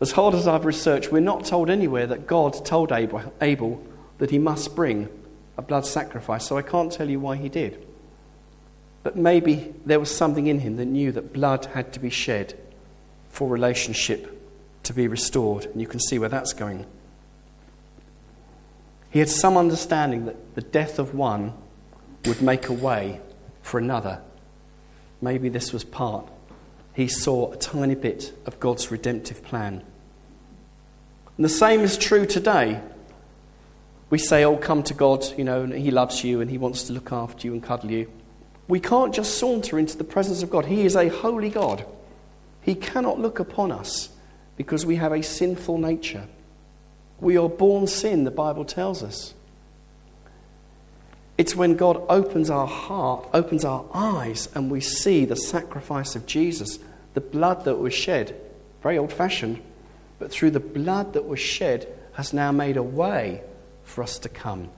as 0.00 0.12
hard 0.12 0.34
as 0.34 0.46
I've 0.46 0.64
researched, 0.64 1.12
we're 1.12 1.20
not 1.20 1.44
told 1.44 1.70
anywhere 1.70 2.06
that 2.06 2.26
God 2.26 2.64
told 2.64 2.92
Abel, 2.92 3.32
Abel 3.40 3.84
that 4.18 4.30
he 4.30 4.38
must 4.38 4.74
bring 4.74 5.08
a 5.56 5.62
blood 5.62 5.86
sacrifice, 5.86 6.46
so 6.46 6.56
I 6.56 6.62
can't 6.62 6.92
tell 6.92 7.08
you 7.08 7.20
why 7.20 7.36
he 7.36 7.48
did. 7.48 7.86
But 9.02 9.16
maybe 9.16 9.74
there 9.84 10.00
was 10.00 10.14
something 10.14 10.46
in 10.46 10.60
him 10.60 10.76
that 10.76 10.86
knew 10.86 11.12
that 11.12 11.32
blood 11.32 11.66
had 11.66 11.92
to 11.92 12.00
be 12.00 12.10
shed 12.10 12.58
for 13.28 13.48
relationship 13.48 14.30
to 14.84 14.92
be 14.92 15.06
restored, 15.08 15.66
and 15.66 15.80
you 15.80 15.86
can 15.86 16.00
see 16.00 16.18
where 16.18 16.28
that's 16.28 16.52
going. 16.52 16.86
He 19.10 19.20
had 19.20 19.28
some 19.28 19.56
understanding 19.56 20.24
that 20.26 20.54
the 20.54 20.60
death 20.60 20.98
of 20.98 21.14
one 21.14 21.52
would 22.24 22.42
make 22.42 22.68
a 22.68 22.72
way 22.72 23.20
for 23.62 23.78
another. 23.78 24.20
Maybe 25.20 25.48
this 25.48 25.72
was 25.72 25.84
part 25.84 26.28
he 26.94 27.08
saw 27.08 27.52
a 27.52 27.56
tiny 27.56 27.96
bit 27.96 28.32
of 28.46 28.60
God's 28.60 28.90
redemptive 28.90 29.42
plan. 29.42 29.82
And 31.36 31.44
the 31.44 31.50
same 31.50 31.80
is 31.80 31.98
true 31.98 32.24
today. 32.24 32.80
We 34.10 34.18
say, 34.18 34.44
Oh, 34.44 34.56
come 34.56 34.84
to 34.84 34.94
God, 34.94 35.24
you 35.36 35.42
know, 35.42 35.62
and 35.62 35.72
He 35.72 35.90
loves 35.90 36.22
you 36.22 36.40
and 36.40 36.48
He 36.48 36.58
wants 36.58 36.84
to 36.84 36.92
look 36.92 37.12
after 37.12 37.48
you 37.48 37.52
and 37.52 37.62
cuddle 37.62 37.90
you. 37.90 38.10
We 38.68 38.78
can't 38.78 39.12
just 39.12 39.38
saunter 39.38 39.78
into 39.78 39.98
the 39.98 40.04
presence 40.04 40.42
of 40.42 40.50
God. 40.50 40.66
He 40.66 40.82
is 40.82 40.94
a 40.94 41.08
holy 41.08 41.50
God. 41.50 41.84
He 42.62 42.76
cannot 42.76 43.18
look 43.18 43.40
upon 43.40 43.72
us 43.72 44.10
because 44.56 44.86
we 44.86 44.96
have 44.96 45.12
a 45.12 45.22
sinful 45.22 45.78
nature. 45.78 46.28
We 47.20 47.36
are 47.36 47.48
born 47.48 47.88
sin, 47.88 48.24
the 48.24 48.30
Bible 48.30 48.64
tells 48.64 49.02
us. 49.02 49.34
It's 51.36 51.56
when 51.56 51.76
God 51.76 52.00
opens 52.08 52.48
our 52.48 52.66
heart, 52.66 53.28
opens 53.34 53.64
our 53.64 53.84
eyes, 53.92 54.48
and 54.54 54.70
we 54.70 54.80
see 54.80 55.24
the 55.24 55.36
sacrifice 55.36 56.14
of 56.14 56.26
Jesus, 56.26 56.78
the 57.14 57.20
blood 57.20 57.64
that 57.64 57.76
was 57.76 57.92
shed, 57.92 58.36
very 58.82 58.98
old 58.98 59.12
fashioned, 59.12 59.60
but 60.18 60.30
through 60.30 60.52
the 60.52 60.60
blood 60.60 61.12
that 61.14 61.26
was 61.26 61.40
shed 61.40 61.88
has 62.12 62.32
now 62.32 62.52
made 62.52 62.76
a 62.76 62.82
way 62.82 63.42
for 63.82 64.02
us 64.02 64.18
to 64.20 64.28
come 64.28 64.68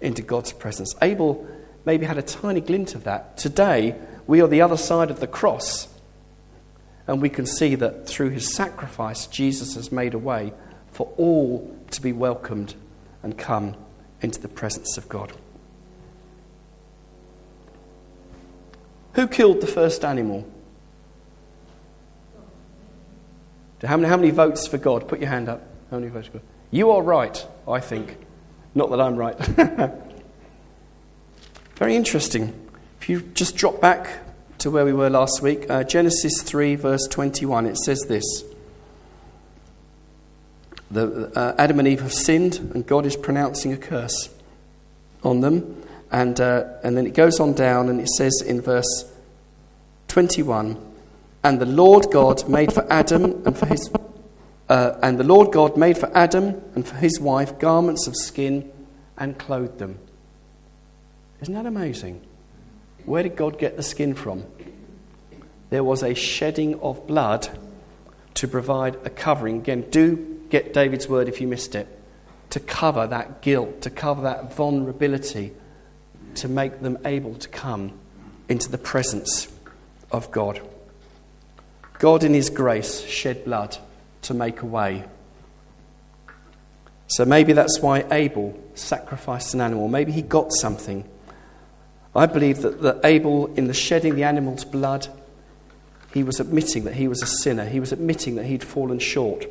into 0.00 0.22
God's 0.22 0.52
presence. 0.52 0.94
Abel 1.02 1.46
maybe 1.84 2.06
had 2.06 2.18
a 2.18 2.22
tiny 2.22 2.60
glint 2.60 2.94
of 2.94 3.04
that. 3.04 3.36
Today, 3.36 3.96
we 4.28 4.40
are 4.40 4.48
the 4.48 4.60
other 4.60 4.76
side 4.76 5.10
of 5.10 5.18
the 5.18 5.26
cross, 5.26 5.88
and 7.08 7.20
we 7.20 7.28
can 7.28 7.44
see 7.46 7.74
that 7.74 8.06
through 8.06 8.30
his 8.30 8.54
sacrifice, 8.54 9.26
Jesus 9.26 9.74
has 9.74 9.90
made 9.90 10.14
a 10.14 10.18
way 10.18 10.52
for 10.92 11.12
all 11.16 11.76
to 11.90 12.00
be 12.00 12.12
welcomed 12.12 12.76
and 13.24 13.36
come 13.36 13.74
into 14.20 14.40
the 14.40 14.48
presence 14.48 14.96
of 14.96 15.08
God. 15.08 15.32
Who 19.14 19.26
killed 19.28 19.60
the 19.60 19.66
first 19.66 20.04
animal? 20.04 20.46
How 23.84 23.96
many, 23.96 24.08
how 24.08 24.16
many 24.16 24.30
votes 24.30 24.66
for 24.66 24.78
God? 24.78 25.08
Put 25.08 25.20
your 25.20 25.28
hand 25.28 25.48
up. 25.48 25.62
How 25.90 25.98
many 25.98 26.10
votes 26.10 26.28
for 26.28 26.34
God? 26.34 26.46
You 26.70 26.92
are 26.92 27.02
right, 27.02 27.46
I 27.66 27.80
think. 27.80 28.16
Not 28.74 28.90
that 28.90 29.00
I'm 29.00 29.16
right. 29.16 29.36
Very 31.76 31.96
interesting. 31.96 32.54
If 33.00 33.08
you 33.08 33.22
just 33.34 33.56
drop 33.56 33.80
back 33.80 34.20
to 34.58 34.70
where 34.70 34.84
we 34.84 34.92
were 34.92 35.10
last 35.10 35.42
week, 35.42 35.68
uh, 35.68 35.82
Genesis 35.82 36.40
3, 36.42 36.76
verse 36.76 37.06
21, 37.08 37.66
it 37.66 37.76
says 37.76 38.02
this. 38.08 38.44
The, 40.90 41.32
uh, 41.34 41.54
Adam 41.58 41.80
and 41.80 41.88
Eve 41.88 42.02
have 42.02 42.12
sinned, 42.12 42.58
and 42.74 42.86
God 42.86 43.04
is 43.04 43.16
pronouncing 43.16 43.72
a 43.72 43.76
curse 43.76 44.28
on 45.24 45.40
them. 45.40 45.82
And, 46.12 46.38
uh, 46.40 46.64
and 46.84 46.96
then 46.96 47.06
it 47.06 47.14
goes 47.14 47.40
on 47.40 47.54
down 47.54 47.88
and 47.88 47.98
it 47.98 48.08
says 48.08 48.42
in 48.46 48.60
verse 48.60 49.10
21 50.08 50.76
And 51.42 51.58
the 51.58 51.66
Lord 51.66 52.06
God 52.12 52.46
made 52.48 52.72
for 52.72 52.86
Adam 52.92 53.42
and 53.46 53.58
for 53.58 53.66
his. 53.66 53.90
Uh, 54.68 54.98
and 55.02 55.18
the 55.18 55.24
Lord 55.24 55.52
God 55.52 55.76
made 55.76 55.98
for 55.98 56.10
Adam 56.14 56.62
and 56.74 56.86
for 56.86 56.96
his 56.96 57.18
wife 57.18 57.58
garments 57.58 58.06
of 58.06 58.14
skin 58.14 58.70
and 59.16 59.38
clothed 59.38 59.78
them. 59.78 59.98
Isn't 61.40 61.54
that 61.54 61.66
amazing? 61.66 62.20
Where 63.04 63.22
did 63.22 63.34
God 63.34 63.58
get 63.58 63.76
the 63.76 63.82
skin 63.82 64.14
from? 64.14 64.44
There 65.70 65.82
was 65.82 66.02
a 66.02 66.14
shedding 66.14 66.78
of 66.80 67.06
blood 67.06 67.48
to 68.34 68.46
provide 68.46 68.96
a 69.04 69.10
covering. 69.10 69.58
Again, 69.58 69.86
do 69.90 70.40
get 70.50 70.74
David's 70.74 71.08
word 71.08 71.28
if 71.28 71.40
you 71.40 71.48
missed 71.48 71.74
it. 71.74 71.88
To 72.50 72.60
cover 72.60 73.06
that 73.06 73.40
guilt, 73.40 73.80
to 73.82 73.90
cover 73.90 74.22
that 74.22 74.54
vulnerability, 74.54 75.52
to 76.36 76.48
make 76.48 76.80
them 76.80 76.98
able 77.04 77.34
to 77.36 77.48
come 77.48 77.98
into 78.48 78.70
the 78.70 78.78
presence 78.78 79.48
of 80.10 80.30
God. 80.30 80.60
God, 81.98 82.24
in 82.24 82.34
His 82.34 82.50
grace, 82.50 83.04
shed 83.04 83.44
blood 83.44 83.76
to 84.22 84.34
make 84.34 84.62
a 84.62 84.66
way. 84.66 85.04
So 87.08 87.24
maybe 87.24 87.52
that's 87.52 87.80
why 87.80 88.04
Abel 88.10 88.58
sacrificed 88.74 89.54
an 89.54 89.60
animal. 89.60 89.88
Maybe 89.88 90.12
he 90.12 90.22
got 90.22 90.50
something. 90.52 91.04
I 92.14 92.26
believe 92.26 92.62
that, 92.62 92.80
that 92.82 93.00
Abel, 93.04 93.52
in 93.54 93.66
the 93.66 93.74
shedding 93.74 94.14
the 94.14 94.24
animal's 94.24 94.64
blood, 94.64 95.08
he 96.12 96.22
was 96.22 96.40
admitting 96.40 96.84
that 96.84 96.94
he 96.94 97.08
was 97.08 97.22
a 97.22 97.26
sinner. 97.26 97.64
He 97.64 97.80
was 97.80 97.92
admitting 97.92 98.36
that 98.36 98.44
he'd 98.44 98.64
fallen 98.64 98.98
short. 98.98 99.44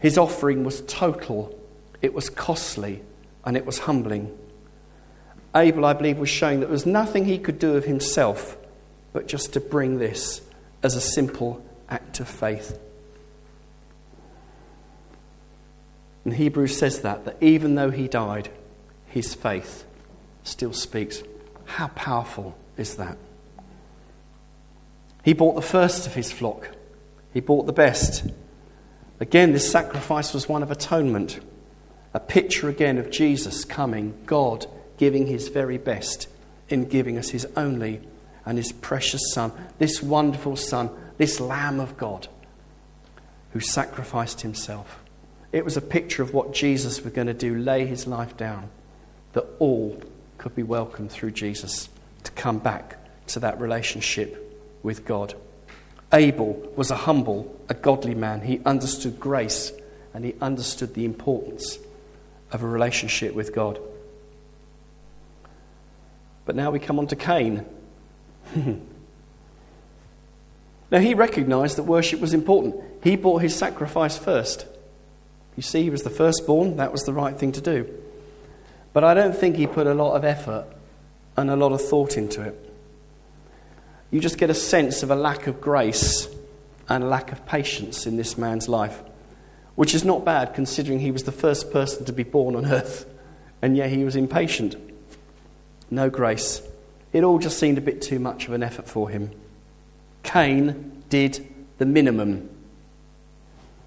His 0.00 0.18
offering 0.18 0.64
was 0.64 0.82
total, 0.82 1.58
it 2.02 2.12
was 2.12 2.28
costly, 2.28 3.02
and 3.44 3.56
it 3.56 3.64
was 3.64 3.80
humbling. 3.80 4.36
Abel, 5.56 5.84
I 5.86 5.94
believe, 5.94 6.18
was 6.18 6.28
showing 6.28 6.60
that 6.60 6.66
there 6.66 6.72
was 6.72 6.86
nothing 6.86 7.24
he 7.24 7.38
could 7.38 7.58
do 7.58 7.76
of 7.76 7.84
himself, 7.84 8.58
but 9.12 9.26
just 9.26 9.54
to 9.54 9.60
bring 9.60 9.98
this 9.98 10.42
as 10.82 10.94
a 10.94 11.00
simple 11.00 11.64
act 11.88 12.20
of 12.20 12.28
faith. 12.28 12.78
And 16.24 16.34
Hebrews 16.34 16.76
says 16.76 17.00
that, 17.00 17.24
that 17.24 17.36
even 17.40 17.74
though 17.74 17.90
he 17.90 18.06
died, 18.06 18.50
his 19.06 19.34
faith 19.34 19.84
still 20.44 20.72
speaks. 20.72 21.22
How 21.64 21.88
powerful 21.88 22.56
is 22.76 22.96
that? 22.96 23.16
He 25.24 25.32
bought 25.32 25.54
the 25.54 25.62
first 25.62 26.06
of 26.06 26.14
his 26.14 26.30
flock, 26.30 26.70
he 27.32 27.40
bought 27.40 27.66
the 27.66 27.72
best. 27.72 28.24
Again, 29.18 29.52
this 29.52 29.70
sacrifice 29.70 30.34
was 30.34 30.46
one 30.46 30.62
of 30.62 30.70
atonement, 30.70 31.40
a 32.12 32.20
picture 32.20 32.68
again 32.68 32.98
of 32.98 33.10
Jesus 33.10 33.64
coming, 33.64 34.14
God 34.26 34.66
giving 34.96 35.26
his 35.26 35.48
very 35.48 35.78
best 35.78 36.28
in 36.68 36.88
giving 36.88 37.18
us 37.18 37.30
his 37.30 37.46
only 37.56 38.00
and 38.44 38.58
his 38.58 38.72
precious 38.72 39.32
Son, 39.32 39.52
this 39.78 40.02
wonderful 40.02 40.56
Son, 40.56 40.90
this 41.18 41.40
Lamb 41.40 41.80
of 41.80 41.96
God 41.96 42.28
who 43.52 43.60
sacrificed 43.60 44.42
himself. 44.42 45.00
It 45.52 45.64
was 45.64 45.76
a 45.76 45.82
picture 45.82 46.22
of 46.22 46.34
what 46.34 46.52
Jesus 46.52 47.02
was 47.02 47.12
going 47.12 47.28
to 47.28 47.34
do 47.34 47.56
lay 47.56 47.86
his 47.86 48.06
life 48.06 48.36
down, 48.36 48.68
that 49.32 49.46
all 49.58 50.00
could 50.38 50.54
be 50.54 50.62
welcomed 50.62 51.10
through 51.10 51.30
Jesus 51.30 51.88
to 52.24 52.32
come 52.32 52.58
back 52.58 52.98
to 53.28 53.40
that 53.40 53.60
relationship 53.60 54.42
with 54.82 55.04
God. 55.04 55.34
Abel 56.12 56.54
was 56.76 56.90
a 56.90 56.96
humble, 56.96 57.58
a 57.68 57.74
godly 57.74 58.14
man. 58.14 58.42
He 58.42 58.60
understood 58.64 59.18
grace 59.18 59.72
and 60.14 60.24
he 60.24 60.34
understood 60.40 60.94
the 60.94 61.04
importance 61.04 61.78
of 62.52 62.62
a 62.62 62.66
relationship 62.66 63.34
with 63.34 63.54
God. 63.54 63.80
But 66.46 66.56
now 66.56 66.70
we 66.70 66.78
come 66.78 66.98
on 66.98 67.08
to 67.08 67.16
Cain. 67.16 67.66
now 70.90 70.98
he 70.98 71.12
recognized 71.12 71.76
that 71.76 71.82
worship 71.82 72.20
was 72.20 72.32
important. 72.32 72.76
He 73.02 73.16
brought 73.16 73.42
his 73.42 73.54
sacrifice 73.54 74.16
first. 74.16 74.64
You 75.56 75.62
see, 75.62 75.82
he 75.82 75.90
was 75.90 76.02
the 76.02 76.10
firstborn, 76.10 76.76
that 76.76 76.92
was 76.92 77.02
the 77.02 77.12
right 77.12 77.36
thing 77.36 77.52
to 77.52 77.60
do. 77.60 77.92
But 78.92 79.04
I 79.04 79.12
don't 79.14 79.36
think 79.36 79.56
he 79.56 79.66
put 79.66 79.86
a 79.86 79.94
lot 79.94 80.14
of 80.14 80.24
effort 80.24 80.66
and 81.36 81.50
a 81.50 81.56
lot 81.56 81.72
of 81.72 81.82
thought 81.82 82.16
into 82.16 82.40
it. 82.42 82.62
You 84.10 84.20
just 84.20 84.38
get 84.38 84.48
a 84.48 84.54
sense 84.54 85.02
of 85.02 85.10
a 85.10 85.16
lack 85.16 85.46
of 85.48 85.60
grace 85.60 86.28
and 86.88 87.02
a 87.02 87.06
lack 87.06 87.32
of 87.32 87.44
patience 87.44 88.06
in 88.06 88.16
this 88.16 88.38
man's 88.38 88.68
life, 88.68 89.02
which 89.74 89.94
is 89.94 90.04
not 90.04 90.24
bad 90.24 90.54
considering 90.54 91.00
he 91.00 91.10
was 91.10 91.24
the 91.24 91.32
first 91.32 91.72
person 91.72 92.04
to 92.04 92.12
be 92.12 92.22
born 92.22 92.54
on 92.54 92.64
earth, 92.72 93.06
and 93.60 93.76
yet 93.76 93.90
he 93.90 94.04
was 94.04 94.14
impatient. 94.14 94.76
No 95.90 96.10
grace. 96.10 96.62
It 97.12 97.24
all 97.24 97.38
just 97.38 97.58
seemed 97.58 97.78
a 97.78 97.80
bit 97.80 98.02
too 98.02 98.18
much 98.18 98.46
of 98.46 98.52
an 98.52 98.62
effort 98.62 98.88
for 98.88 99.08
him. 99.08 99.30
Cain 100.22 101.02
did 101.08 101.46
the 101.78 101.86
minimum. 101.86 102.50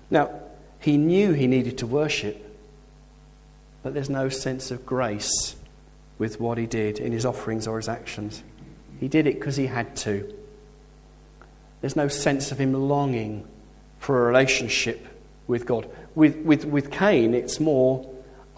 Now, 0.10 0.32
he 0.80 0.98
knew 0.98 1.34
he 1.34 1.48
needed 1.48 1.78
to 1.80 1.88
worship, 1.88 2.46
but 3.84 3.94
there's 3.94 4.10
no 4.10 4.30
sense 4.30 4.72
of 4.72 4.86
grace 4.86 5.56
with 6.18 6.40
what 6.40 6.58
he 6.58 6.66
did 6.66 7.00
in 7.00 7.12
his 7.12 7.26
offerings 7.26 7.68
or 7.68 7.78
his 7.78 7.90
actions. 7.90 8.44
He 9.00 9.08
did 9.08 9.28
it 9.28 9.36
because 9.36 9.56
he 9.56 9.68
had 9.68 9.96
to. 9.98 10.34
There's 11.82 11.96
no 11.96 12.08
sense 12.08 12.52
of 12.52 12.60
him 12.60 12.74
longing 12.74 13.48
for 14.00 14.22
a 14.22 14.28
relationship 14.28 15.08
with 15.48 15.66
God. 15.66 15.90
With, 16.16 16.38
with, 16.38 16.66
with 16.66 16.92
Cain, 16.92 17.34
it's 17.34 17.60
more, 17.60 18.10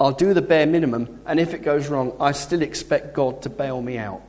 I'll 0.01 0.11
do 0.11 0.33
the 0.33 0.41
bare 0.41 0.65
minimum, 0.65 1.21
and 1.27 1.39
if 1.39 1.53
it 1.53 1.61
goes 1.61 1.87
wrong, 1.87 2.17
I 2.19 2.31
still 2.31 2.63
expect 2.63 3.13
God 3.13 3.43
to 3.43 3.49
bail 3.49 3.79
me 3.79 3.99
out. 3.99 4.23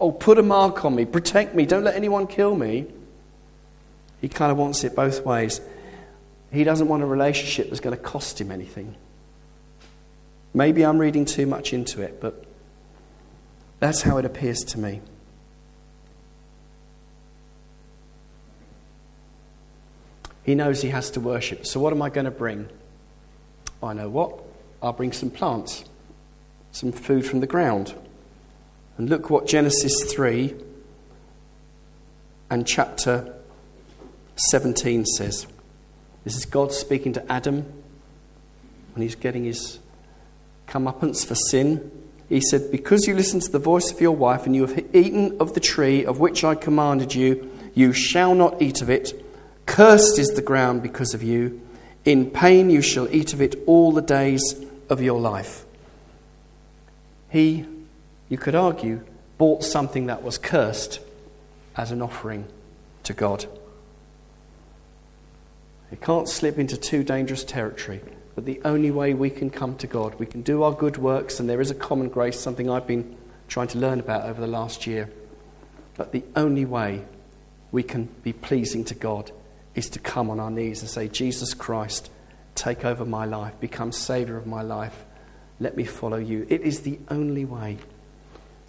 Oh, 0.00 0.10
put 0.10 0.38
a 0.38 0.42
mark 0.42 0.84
on 0.84 0.96
me, 0.96 1.04
protect 1.04 1.54
me, 1.54 1.66
don't 1.66 1.84
let 1.84 1.94
anyone 1.94 2.26
kill 2.26 2.56
me. 2.56 2.84
He 4.20 4.28
kind 4.28 4.50
of 4.50 4.58
wants 4.58 4.82
it 4.82 4.96
both 4.96 5.24
ways. 5.24 5.60
He 6.50 6.64
doesn't 6.64 6.88
want 6.88 7.04
a 7.04 7.06
relationship 7.06 7.68
that's 7.68 7.78
going 7.78 7.96
to 7.96 8.02
cost 8.02 8.40
him 8.40 8.50
anything. 8.50 8.96
Maybe 10.52 10.84
I'm 10.84 10.98
reading 10.98 11.24
too 11.24 11.46
much 11.46 11.72
into 11.72 12.02
it, 12.02 12.20
but 12.20 12.44
that's 13.78 14.02
how 14.02 14.18
it 14.18 14.24
appears 14.24 14.64
to 14.64 14.80
me. 14.80 15.00
He 20.42 20.56
knows 20.56 20.82
he 20.82 20.88
has 20.88 21.12
to 21.12 21.20
worship. 21.20 21.66
So, 21.66 21.78
what 21.78 21.92
am 21.92 22.02
I 22.02 22.10
going 22.10 22.24
to 22.24 22.32
bring? 22.32 22.68
I 23.80 23.92
know 23.92 24.08
what. 24.08 24.47
I'll 24.82 24.92
bring 24.92 25.12
some 25.12 25.30
plants, 25.30 25.84
some 26.72 26.92
food 26.92 27.26
from 27.26 27.40
the 27.40 27.46
ground. 27.46 27.94
And 28.96 29.08
look 29.08 29.30
what 29.30 29.46
Genesis 29.46 30.12
3 30.12 30.54
and 32.50 32.66
chapter 32.66 33.34
17 34.50 35.04
says. 35.04 35.46
This 36.24 36.36
is 36.36 36.44
God 36.44 36.72
speaking 36.72 37.12
to 37.14 37.32
Adam 37.32 37.64
when 38.94 39.02
he's 39.02 39.14
getting 39.14 39.44
his 39.44 39.78
comeuppance 40.66 41.26
for 41.26 41.34
sin. 41.34 41.90
He 42.28 42.40
said, 42.40 42.70
Because 42.70 43.06
you 43.06 43.14
listened 43.14 43.42
to 43.42 43.52
the 43.52 43.58
voice 43.58 43.90
of 43.90 44.00
your 44.00 44.12
wife 44.12 44.46
and 44.46 44.54
you 44.54 44.66
have 44.66 44.84
eaten 44.94 45.36
of 45.40 45.54
the 45.54 45.60
tree 45.60 46.04
of 46.04 46.20
which 46.20 46.44
I 46.44 46.54
commanded 46.54 47.14
you, 47.14 47.50
you 47.74 47.92
shall 47.92 48.34
not 48.34 48.60
eat 48.60 48.82
of 48.82 48.90
it. 48.90 49.24
Cursed 49.66 50.18
is 50.18 50.30
the 50.30 50.42
ground 50.42 50.82
because 50.82 51.14
of 51.14 51.22
you. 51.22 51.60
In 52.04 52.30
pain 52.30 52.70
you 52.70 52.82
shall 52.82 53.08
eat 53.14 53.32
of 53.32 53.40
it 53.40 53.54
all 53.66 53.92
the 53.92 54.02
days 54.02 54.54
of 54.88 55.00
your 55.00 55.20
life. 55.20 55.64
He, 57.30 57.66
you 58.28 58.38
could 58.38 58.54
argue, 58.54 59.04
bought 59.36 59.62
something 59.62 60.06
that 60.06 60.22
was 60.22 60.38
cursed 60.38 61.00
as 61.76 61.90
an 61.92 62.02
offering 62.02 62.46
to 63.04 63.12
God. 63.12 63.46
It 65.90 66.00
can't 66.00 66.28
slip 66.28 66.58
into 66.58 66.76
too 66.76 67.02
dangerous 67.02 67.44
territory. 67.44 68.00
But 68.34 68.44
the 68.44 68.60
only 68.64 68.92
way 68.92 69.14
we 69.14 69.30
can 69.30 69.50
come 69.50 69.76
to 69.78 69.88
God, 69.88 70.14
we 70.20 70.26
can 70.26 70.42
do 70.42 70.62
our 70.62 70.72
good 70.72 70.96
works, 70.96 71.40
and 71.40 71.50
there 71.50 71.60
is 71.60 71.72
a 71.72 71.74
common 71.74 72.08
grace, 72.08 72.38
something 72.38 72.70
I've 72.70 72.86
been 72.86 73.16
trying 73.48 73.66
to 73.68 73.78
learn 73.78 73.98
about 73.98 74.26
over 74.26 74.40
the 74.40 74.46
last 74.46 74.86
year. 74.86 75.10
But 75.96 76.12
the 76.12 76.22
only 76.36 76.64
way 76.64 77.04
we 77.72 77.82
can 77.82 78.08
be 78.22 78.32
pleasing 78.32 78.84
to 78.84 78.94
God 78.94 79.32
is 79.74 79.90
to 79.90 79.98
come 79.98 80.30
on 80.30 80.38
our 80.38 80.52
knees 80.52 80.82
and 80.82 80.88
say, 80.88 81.08
Jesus 81.08 81.52
Christ, 81.52 82.10
take 82.58 82.84
over 82.84 83.04
my 83.04 83.24
life, 83.24 83.58
become 83.60 83.92
Savior 83.92 84.36
of 84.36 84.46
my 84.46 84.62
life. 84.62 85.04
Let 85.60 85.76
me 85.76 85.84
follow 85.84 86.18
you. 86.18 86.46
It 86.48 86.60
is 86.62 86.80
the 86.80 86.98
only 87.08 87.44
way. 87.44 87.78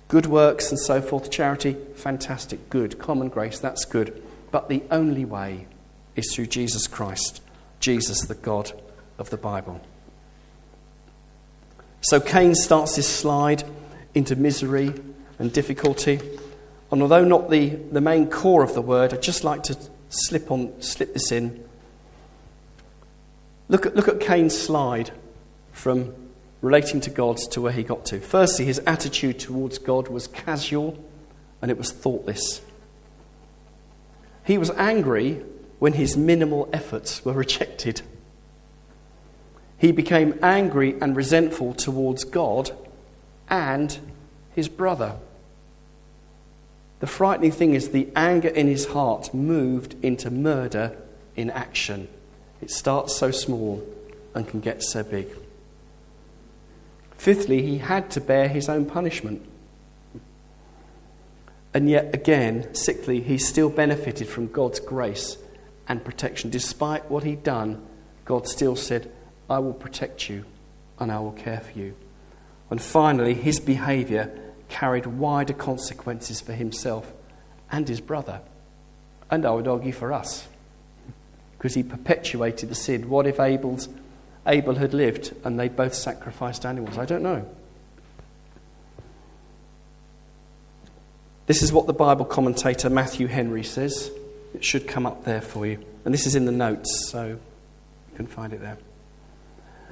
Good 0.08 0.26
works 0.26 0.70
and 0.70 0.80
so 0.80 1.02
forth, 1.02 1.30
charity, 1.30 1.76
fantastic, 1.96 2.70
good. 2.70 2.98
Common 2.98 3.30
grace, 3.30 3.60
that's 3.60 3.86
good. 3.86 4.22
But 4.52 4.70
the 4.70 4.84
only 4.90 5.26
way 5.26 5.68
is 6.16 6.34
through 6.34 6.48
Jesus 6.48 6.88
Christ, 6.88 7.42
Jesus, 7.80 8.22
the 8.22 8.36
God 8.36 8.72
of 9.18 9.30
the 9.30 9.38
Bible. 9.38 9.82
So 12.02 12.20
Cain 12.20 12.56
starts 12.56 12.96
his 12.96 13.08
slide 13.08 13.64
into 14.16 14.36
misery 14.36 14.94
and 15.38 15.54
difficulty. 15.54 16.20
And 16.92 17.02
although 17.02 17.24
not 17.24 17.50
the, 17.50 17.70
the 17.70 18.02
main 18.02 18.30
core 18.30 18.64
of 18.64 18.74
the 18.74 18.82
word, 18.82 19.14
I'd 19.14 19.22
just 19.22 19.44
like 19.44 19.64
to 19.64 19.78
slip, 20.10 20.50
on, 20.50 20.82
slip 20.82 21.14
this 21.14 21.32
in. 21.32 21.64
Look 23.70 23.86
at, 23.86 23.96
look 23.96 24.08
at 24.08 24.20
Cain's 24.20 24.58
slide 24.58 25.12
from 25.72 26.14
relating 26.62 27.00
to 27.02 27.10
God 27.10 27.38
to 27.52 27.62
where 27.62 27.72
he 27.72 27.84
got 27.84 28.06
to. 28.08 28.20
Firstly, 28.20 28.66
his 28.66 28.80
attitude 28.86 29.40
towards 29.40 29.78
God 29.78 30.10
was 30.10 30.28
casual 30.28 30.98
and 31.62 31.72
it 31.72 31.78
was 31.78 31.92
thoughtless. 31.92 32.62
He 34.44 34.58
was 34.58 34.72
angry 34.72 35.44
when 35.78 35.94
his 35.94 36.18
minimal 36.18 36.68
efforts 36.74 37.24
were 37.24 37.34
rejected. 37.34 38.02
He 39.78 39.92
became 39.92 40.38
angry 40.42 40.96
and 41.00 41.16
resentful 41.16 41.74
towards 41.76 42.26
God 42.26 42.72
and 43.50 43.98
his 44.54 44.68
brother. 44.68 45.16
The 47.00 47.08
frightening 47.08 47.52
thing 47.52 47.76
is 47.76 47.90
the 47.90 48.10
anger 48.16 48.50
in 48.50 48.68
his 48.68 48.88
heart 48.88 49.34
moved 49.34 49.96
into 50.04 50.30
murder 50.30 50.98
in 51.38 51.50
action. 51.50 52.10
It 52.62 52.72
starts 52.72 53.16
so 53.16 53.32
small 53.32 53.84
and 54.36 54.48
can 54.48 54.60
get 54.60 54.84
so 54.84 55.04
big. 55.04 55.28
Fifthly, 57.18 57.62
he 57.62 57.80
had 57.80 58.10
to 58.12 58.22
bear 58.22 58.48
his 58.48 58.70
own 58.70 58.86
punishment. 58.86 59.46
And 61.74 61.90
yet, 61.90 62.14
again, 62.14 62.74
sixthly, 62.74 63.22
he 63.22 63.38
still 63.38 63.70
benefited 63.70 64.28
from 64.28 64.48
God's 64.48 64.80
grace 64.80 65.38
and 65.88 66.04
protection. 66.04 66.50
Despite 66.50 67.10
what 67.10 67.24
he'd 67.24 67.44
done, 67.44 67.86
God 68.26 68.48
still 68.48 68.76
said, 68.76 69.12
I 69.50 69.60
will 69.60 69.74
protect 69.74 70.30
you 70.30 70.46
and 71.00 71.12
I 71.12 71.20
will 71.20 71.32
care 71.32 71.60
for 71.60 71.78
you. 71.78 71.96
And 72.70 72.82
finally, 72.82 73.34
his 73.34 73.60
behavior 73.60 74.32
carried 74.68 75.06
wider 75.06 75.54
consequences 75.54 76.40
for 76.40 76.54
himself 76.54 77.12
and 77.72 77.88
his 77.88 78.02
brother. 78.02 78.42
And 79.32 79.46
I 79.46 79.52
would 79.52 79.68
argue 79.68 79.94
for 79.94 80.14
us. 80.14 80.48
Because 81.60 81.76
he 81.76 81.84
perpetuated 81.84 82.70
the 82.70 82.76
sin. 82.76 83.10
What 83.10 83.28
if 83.28 83.40
Abel's, 83.40 83.90
Abel 84.48 84.76
had 84.76 84.96
lived 84.96 85.36
and 85.44 85.60
they 85.60 85.68
both 85.68 85.94
sacrificed 85.94 86.66
animals? 86.66 86.98
I 86.98 87.06
don't 87.06 87.22
know. 87.22 87.46
This 91.46 91.62
is 91.62 91.74
what 91.74 91.86
the 91.86 91.94
Bible 91.94 92.26
commentator 92.26 92.90
Matthew 92.90 93.28
Henry 93.28 93.64
says. 93.64 94.10
It 94.54 94.64
should 94.64 94.88
come 94.88 95.06
up 95.06 95.26
there 95.26 95.42
for 95.42 95.68
you. 95.68 95.84
And 96.06 96.14
this 96.14 96.26
is 96.26 96.36
in 96.36 96.46
the 96.46 96.52
notes, 96.52 97.10
so 97.10 97.26
you 97.28 98.16
can 98.16 98.28
find 98.28 98.54
it 98.54 98.62
there. 98.62 98.78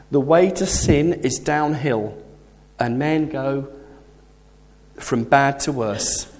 The 0.09 0.21
way 0.21 0.51
to 0.51 0.65
sin 0.65 1.13
is 1.13 1.37
downhill, 1.37 2.17
and 2.79 2.97
men 2.97 3.27
go 3.29 3.67
from 4.95 5.25
bad 5.25 5.59
to 5.61 5.71
worse. 5.71 6.31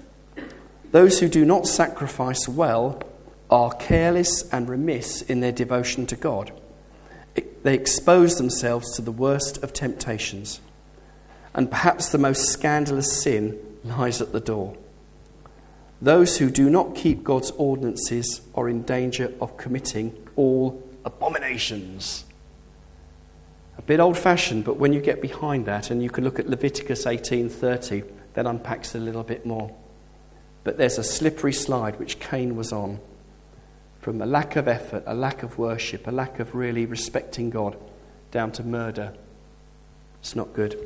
Those 0.90 1.20
who 1.20 1.28
do 1.28 1.44
not 1.44 1.66
sacrifice 1.66 2.48
well 2.48 3.02
are 3.50 3.72
careless 3.72 4.42
and 4.52 4.68
remiss 4.68 5.22
in 5.22 5.40
their 5.40 5.52
devotion 5.52 6.06
to 6.06 6.16
God. 6.16 6.52
They 7.62 7.74
expose 7.74 8.36
themselves 8.36 8.94
to 8.96 9.02
the 9.02 9.12
worst 9.12 9.62
of 9.62 9.72
temptations, 9.72 10.60
and 11.54 11.70
perhaps 11.70 12.10
the 12.10 12.18
most 12.18 12.50
scandalous 12.50 13.22
sin 13.22 13.58
lies 13.84 14.20
at 14.20 14.32
the 14.32 14.40
door. 14.40 14.76
Those 16.00 16.38
who 16.38 16.50
do 16.50 16.70
not 16.70 16.94
keep 16.94 17.24
God's 17.24 17.50
ordinances 17.52 18.40
are 18.54 18.68
in 18.68 18.82
danger 18.82 19.32
of 19.40 19.56
committing 19.56 20.14
all 20.36 20.82
abominations. 21.04 22.24
A 23.76 23.82
bit 23.82 23.98
old 23.98 24.16
fashioned, 24.16 24.64
but 24.64 24.76
when 24.76 24.92
you 24.92 25.00
get 25.00 25.20
behind 25.20 25.66
that 25.66 25.90
and 25.90 26.02
you 26.02 26.10
can 26.10 26.22
look 26.22 26.38
at 26.38 26.48
Leviticus 26.48 27.06
18:30, 27.06 28.04
that 28.34 28.46
unpacks 28.46 28.94
a 28.94 28.98
little 28.98 29.24
bit 29.24 29.46
more. 29.46 29.74
But 30.62 30.78
there's 30.78 30.98
a 30.98 31.04
slippery 31.04 31.52
slide 31.52 31.98
which 31.98 32.20
Cain 32.20 32.54
was 32.54 32.72
on 32.72 33.00
from 34.08 34.22
a 34.22 34.26
lack 34.26 34.56
of 34.56 34.66
effort, 34.66 35.02
a 35.06 35.14
lack 35.14 35.42
of 35.42 35.58
worship, 35.58 36.06
a 36.06 36.10
lack 36.10 36.40
of 36.40 36.54
really 36.54 36.86
respecting 36.86 37.50
God, 37.50 37.76
down 38.30 38.50
to 38.52 38.64
murder. 38.64 39.12
It's 40.22 40.34
not 40.34 40.54
good. 40.54 40.78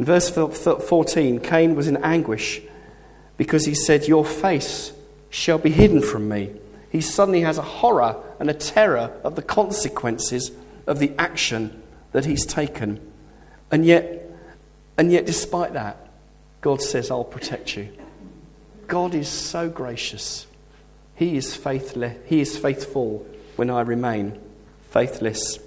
In 0.00 0.04
verse 0.04 0.30
14, 0.30 1.38
Cain 1.38 1.76
was 1.76 1.86
in 1.86 1.98
anguish 1.98 2.60
because 3.36 3.66
he 3.66 3.74
said, 3.76 4.08
Your 4.08 4.24
face 4.24 4.92
shall 5.30 5.58
be 5.58 5.70
hidden 5.70 6.02
from 6.02 6.28
me. 6.28 6.50
He 6.90 7.00
suddenly 7.00 7.42
has 7.42 7.56
a 7.56 7.62
horror 7.62 8.16
and 8.40 8.50
a 8.50 8.54
terror 8.54 9.12
of 9.22 9.36
the 9.36 9.42
consequences 9.42 10.50
of 10.88 10.98
the 10.98 11.12
action 11.20 11.80
that 12.10 12.24
he's 12.24 12.44
taken. 12.44 12.98
And 13.70 13.86
yet, 13.86 14.28
and 14.98 15.12
yet 15.12 15.24
despite 15.24 15.74
that, 15.74 16.04
God 16.62 16.82
says, 16.82 17.12
I'll 17.12 17.22
protect 17.22 17.76
you. 17.76 17.96
God 18.88 19.14
is 19.14 19.28
so 19.28 19.68
gracious. 19.68 20.48
He 21.20 21.36
is, 21.36 21.54
faithless, 21.54 22.16
he 22.24 22.40
is 22.40 22.56
faithful 22.56 23.26
when 23.56 23.68
I 23.68 23.82
remain 23.82 24.40
faithless. 24.88 25.58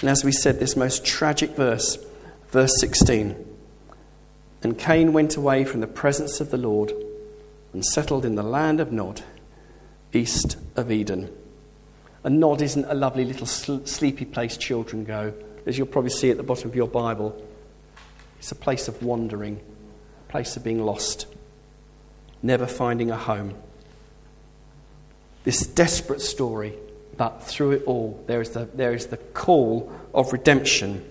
And 0.00 0.10
as 0.10 0.24
we 0.24 0.32
said, 0.32 0.58
this 0.58 0.74
most 0.74 1.06
tragic 1.06 1.50
verse, 1.50 1.96
verse 2.48 2.72
16 2.80 3.36
And 4.64 4.76
Cain 4.76 5.12
went 5.12 5.36
away 5.36 5.64
from 5.64 5.78
the 5.78 5.86
presence 5.86 6.40
of 6.40 6.50
the 6.50 6.56
Lord 6.56 6.92
and 7.72 7.84
settled 7.84 8.24
in 8.24 8.34
the 8.34 8.42
land 8.42 8.80
of 8.80 8.90
Nod, 8.90 9.22
east 10.12 10.56
of 10.74 10.90
Eden. 10.90 11.32
And 12.24 12.40
Nod 12.40 12.62
isn't 12.62 12.84
a 12.86 12.94
lovely 12.94 13.24
little 13.24 13.46
sleepy 13.46 14.24
place 14.24 14.56
children 14.56 15.04
go, 15.04 15.34
as 15.66 15.78
you'll 15.78 15.86
probably 15.86 16.10
see 16.10 16.32
at 16.32 16.36
the 16.36 16.42
bottom 16.42 16.68
of 16.68 16.74
your 16.74 16.88
Bible. 16.88 17.40
It's 18.40 18.50
a 18.50 18.56
place 18.56 18.88
of 18.88 19.04
wandering, 19.04 19.60
a 20.28 20.32
place 20.32 20.56
of 20.56 20.64
being 20.64 20.84
lost, 20.84 21.26
never 22.42 22.66
finding 22.66 23.12
a 23.12 23.16
home. 23.16 23.54
This 25.46 25.64
desperate 25.64 26.20
story, 26.20 26.74
but 27.16 27.44
through 27.44 27.70
it 27.70 27.84
all, 27.84 28.20
there 28.26 28.40
is 28.40 28.50
the, 28.50 28.68
there 28.74 28.92
is 28.92 29.06
the 29.06 29.16
call 29.16 29.92
of 30.12 30.32
redemption. 30.32 31.08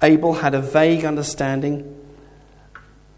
Abel 0.00 0.34
had 0.34 0.54
a 0.54 0.60
vague 0.60 1.04
understanding 1.04 2.00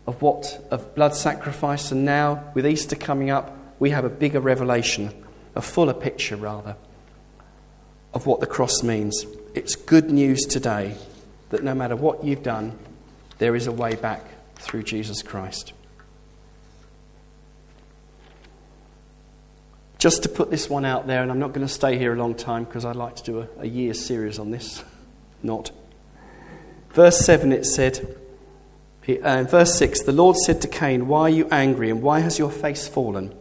of 0.07 0.23
what 0.23 0.67
of 0.71 0.95
blood 0.95 1.15
sacrifice, 1.15 1.93
and 1.93 2.07
now 2.07 2.43
with 2.55 2.67
Easter 2.67 2.97
coming 2.97 3.29
up, 3.29 3.55
we 3.79 3.91
have 3.91 4.07
a 4.07 4.09
bigger 4.09 4.41
revelation, 4.41 5.13
a 5.55 5.61
fuller 5.61 5.93
picture 5.93 6.37
rather, 6.37 6.75
of 8.15 8.25
what 8.25 8.41
the 8.41 8.47
cross 8.47 8.83
means. 8.83 9.27
It's 9.55 9.77
good 9.77 10.11
news 10.11 10.47
today 10.47 10.97
that 11.51 11.65
no 11.65 11.75
matter 11.75 11.97
what 11.97 12.25
you've 12.25 12.43
done, 12.43 12.79
there 13.37 13.57
is 13.57 13.67
a 13.67 13.73
way 13.73 13.95
back 13.95 14.25
through 14.55 14.85
Jesus 14.85 15.21
Christ. 15.21 15.75
Just 20.07 20.23
to 20.23 20.29
put 20.29 20.53
this 20.53 20.71
one 20.71 20.85
out 20.85 21.09
there, 21.09 21.21
and 21.21 21.33
I'm 21.33 21.41
not 21.41 21.53
going 21.53 21.67
to 21.67 21.73
stay 21.73 21.99
here 21.99 22.13
a 22.13 22.17
long 22.17 22.37
time 22.37 22.63
because 22.63 22.85
I'd 22.85 22.95
like 22.95 23.17
to 23.17 23.25
do 23.25 23.41
a, 23.41 23.49
a 23.63 23.67
year 23.67 23.93
series 23.93 24.39
on 24.39 24.53
this. 24.53 24.85
Not. 25.43 25.73
Verse 26.91 27.19
7 27.19 27.51
it 27.51 27.67
said, 27.67 28.17
uh, 29.21 29.43
verse 29.43 29.77
6 29.77 30.05
the 30.05 30.13
Lord 30.13 30.37
said 30.37 30.61
to 30.61 30.69
Cain, 30.69 31.09
Why 31.09 31.23
are 31.23 31.31
you 31.31 31.49
angry 31.51 31.91
and 31.91 32.03
why 32.03 32.21
has 32.21 32.39
your 32.39 32.53
face 32.53 32.87
fallen? 32.87 33.35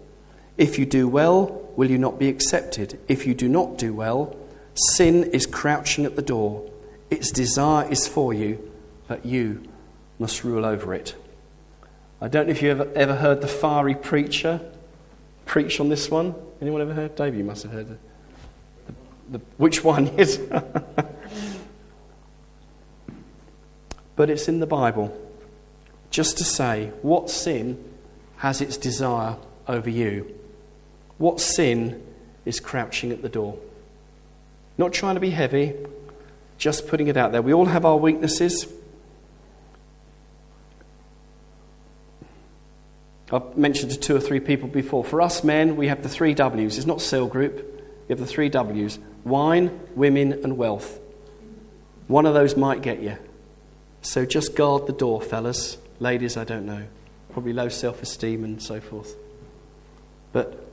If 0.58 0.80
you 0.80 0.88
do 0.88 1.08
well, 1.08 1.70
will 1.76 1.92
you 1.92 2.00
not 2.00 2.18
be 2.18 2.30
accepted? 2.30 3.00
If 3.08 3.28
you 3.28 3.36
do 3.36 3.48
not 3.48 3.78
do 3.78 3.94
well, 3.94 4.36
sin 4.74 5.26
is 5.26 5.46
crouching 5.46 6.04
at 6.04 6.16
the 6.16 6.24
door. 6.24 6.68
Its 7.12 7.30
desire 7.30 7.88
is 7.92 8.08
for 8.08 8.34
you, 8.34 8.72
but 9.08 9.24
you 9.24 9.62
must 10.18 10.44
rule 10.44 10.66
over 10.66 10.96
it. 10.96 11.16
I 12.20 12.28
don't 12.28 12.48
know 12.48 12.54
if 12.54 12.64
you've 12.64 12.82
ever, 12.82 12.92
ever 12.96 13.16
heard 13.18 13.42
the 13.42 13.48
fiery 13.48 13.94
preacher 13.94 14.72
preach 15.56 15.80
on 15.80 15.88
this 15.88 16.12
one. 16.12 16.36
Anyone 16.60 16.82
ever 16.82 16.94
heard? 16.94 17.16
Dave, 17.16 17.34
you 17.34 17.46
must 17.46 17.64
have 17.64 17.72
heard. 17.72 17.88
The, 17.88 17.98
the, 19.30 19.40
which 19.56 19.86
one 19.86 20.10
is? 20.20 20.38
but 24.18 24.30
it's 24.30 24.50
in 24.50 24.60
the 24.60 24.68
Bible. 24.68 25.18
Just 26.10 26.38
to 26.40 26.44
say, 26.44 26.92
what 27.04 27.30
sin 27.30 27.82
has 28.36 28.60
its 28.60 28.76
desire 28.76 29.38
over 29.66 29.90
you? 29.90 30.38
What 31.20 31.40
sin 31.40 32.06
is 32.44 32.60
crouching 32.60 33.14
at 33.14 33.22
the 33.22 33.30
door? 33.30 33.58
Not 34.78 34.92
trying 34.92 35.16
to 35.16 35.22
be 35.22 35.30
heavy, 35.30 35.74
just 36.58 36.86
putting 36.86 37.08
it 37.08 37.16
out 37.16 37.32
there. 37.32 37.42
We 37.42 37.54
all 37.54 37.68
have 37.68 37.86
our 37.86 37.96
weaknesses. 37.96 38.68
I've 43.32 43.58
mentioned 43.58 43.92
to 43.92 44.00
two 44.00 44.16
or 44.16 44.20
three 44.20 44.40
people 44.40 44.68
before. 44.68 45.04
For 45.04 45.22
us 45.22 45.44
men, 45.44 45.76
we 45.76 45.88
have 45.88 46.04
the 46.04 46.10
three 46.10 46.34
W's. 46.34 46.78
It's 46.78 46.86
not 46.86 47.02
cell 47.02 47.28
group. 47.28 47.56
We 48.08 48.14
have 48.14 48.20
the 48.20 48.28
three 48.28 48.50
W's 48.50 49.00
wine, 49.24 49.80
women, 49.96 50.34
and 50.34 50.58
wealth. 50.58 51.00
One 52.08 52.28
of 52.28 52.36
those 52.36 52.56
might 52.56 52.84
get 52.84 53.02
you. 53.02 53.18
So 54.04 54.26
just 54.26 54.56
guard 54.56 54.86
the 54.86 54.94
door, 54.94 55.22
fellas. 55.22 55.78
Ladies, 56.00 56.38
I 56.38 56.44
don't 56.44 56.68
know. 56.68 56.86
Probably 57.32 57.54
low 57.54 57.70
self 57.70 58.04
esteem 58.04 58.44
and 58.44 58.62
so 58.62 58.80
forth. 58.80 59.16
But 60.32 60.68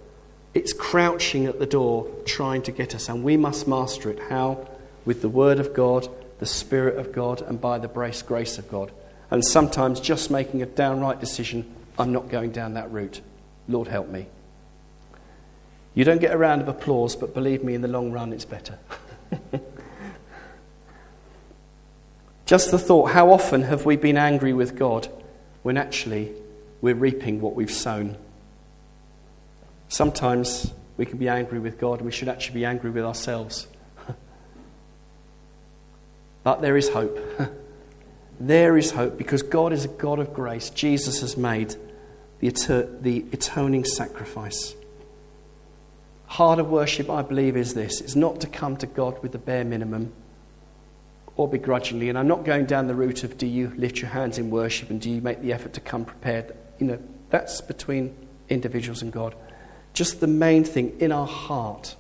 it's 0.53 0.75
crouching 0.75 1.47
at 1.47 1.59
the 1.59 1.67
door 1.67 2.07
trying 2.27 2.63
to 2.63 2.73
get 2.73 2.95
us, 2.95 3.09
and 3.09 3.25
we 3.25 3.39
must 3.39 3.67
master 3.67 4.11
it. 4.11 4.19
How? 4.29 4.69
With 5.07 5.23
the 5.23 5.29
Word 5.31 5.59
of 5.59 5.73
God, 5.73 6.09
the 6.39 6.47
Spirit 6.47 6.99
of 6.99 7.13
God, 7.13 7.41
and 7.41 7.59
by 7.59 7.79
the 7.79 7.89
grace 7.89 8.59
of 8.59 8.71
God. 8.71 8.93
And 9.31 9.43
sometimes 9.43 9.99
just 9.99 10.31
making 10.31 10.61
a 10.61 10.67
downright 10.67 11.21
decision 11.21 11.75
I'm 11.99 12.13
not 12.13 12.29
going 12.29 12.53
down 12.53 12.75
that 12.75 12.91
route. 12.91 13.21
Lord, 13.69 13.89
help 13.89 14.09
me. 14.09 14.27
You 15.95 16.05
don't 16.05 16.21
get 16.21 16.33
a 16.33 16.39
round 16.39 16.63
of 16.63 16.69
applause, 16.69 17.17
but 17.17 17.35
believe 17.35 17.63
me, 17.63 17.75
in 17.75 17.83
the 17.83 17.89
long 17.89 18.13
run, 18.13 18.33
it's 18.33 18.47
better. 18.47 18.79
Just 22.47 22.71
the 22.71 22.79
thought 22.79 23.11
how 23.11 23.31
often 23.31 23.63
have 23.63 23.85
we 23.85 23.97
been 23.97 24.17
angry 24.17 24.53
with 24.53 24.77
God 24.77 25.09
when 25.63 25.77
actually 25.77 26.33
we're 26.81 26.95
reaping 26.95 27.41
what 27.41 27.55
we've 27.55 27.71
sown? 27.71 28.17
Sometimes 29.89 30.73
we 30.97 31.05
can 31.05 31.19
be 31.19 31.29
angry 31.29 31.59
with 31.59 31.79
God, 31.79 31.99
and 31.99 32.07
we 32.07 32.13
should 32.13 32.29
actually 32.29 32.55
be 32.55 32.65
angry 32.65 32.91
with 32.91 33.05
ourselves. 33.05 33.67
but 36.43 36.63
there 36.63 36.77
is 36.77 36.89
hope. 36.89 37.19
There 38.41 38.77
is 38.77 38.91
hope 38.91 39.19
because 39.19 39.43
God 39.43 39.73
is 39.73 39.85
a 39.85 39.89
God 39.89 40.19
of 40.19 40.35
grace. 40.35 40.71
Jesus 40.71 41.21
has 41.21 41.37
made 41.37 41.77
the, 42.41 42.51
the 43.01 43.25
atoning 43.33 43.85
sacrifice. 43.85 44.75
Heart 46.27 46.59
of 46.59 46.71
worship, 46.71 47.11
I 47.11 47.23
believe, 47.23 47.57
is 47.57 47.75
this 47.75 48.01
it's 48.01 48.17
not 48.17 48.41
to 48.41 48.47
come 48.47 48.77
to 48.79 48.87
God 48.87 49.23
with 49.23 49.33
the 49.33 49.39
bare 49.39 49.65
minimum 49.65 50.13
or 51.37 51.49
begrudgingly. 51.49 52.09
And 52.09 52.19
I'm 52.19 52.29
not 52.29 52.45
going 52.45 52.67
down 52.67 52.89
the 52.89 52.95
route 52.95 53.25
of 53.25 53.39
do 53.39 53.47
you 53.47 53.73
lift 53.77 54.01
your 54.01 54.11
hands 54.11 54.39
in 54.39 54.51
worship 54.51 54.91
and 54.91 55.01
do 55.01 55.11
you 55.11 55.21
make 55.21 55.41
the 55.41 55.53
effort 55.53 55.73
to 55.75 55.81
come 55.81 56.05
prepared. 56.05 56.55
You 56.79 56.87
know, 56.87 56.99
that's 57.31 57.61
between 57.61 58.15
individuals 58.49 59.03
and 59.03 59.13
God. 59.13 59.35
Just 59.93 60.21
the 60.21 60.27
main 60.27 60.65
thing 60.65 60.99
in 61.01 61.13
our 61.13 61.27
heart 61.27 61.97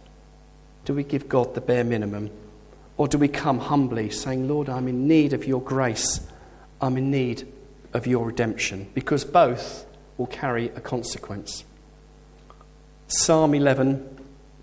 do 0.84 0.94
we 0.94 1.04
give 1.04 1.28
God 1.28 1.54
the 1.54 1.60
bare 1.60 1.84
minimum? 1.84 2.30
Or 3.02 3.08
do 3.08 3.18
we 3.18 3.26
come 3.26 3.58
humbly 3.58 4.10
saying, 4.10 4.46
Lord, 4.46 4.68
I'm 4.68 4.86
in 4.86 5.08
need 5.08 5.32
of 5.32 5.44
your 5.44 5.60
grace? 5.60 6.20
I'm 6.80 6.96
in 6.96 7.10
need 7.10 7.52
of 7.92 8.06
your 8.06 8.26
redemption? 8.26 8.92
Because 8.94 9.24
both 9.24 9.84
will 10.16 10.28
carry 10.28 10.66
a 10.66 10.80
consequence. 10.80 11.64
Psalm 13.08 13.54
11 13.54 14.20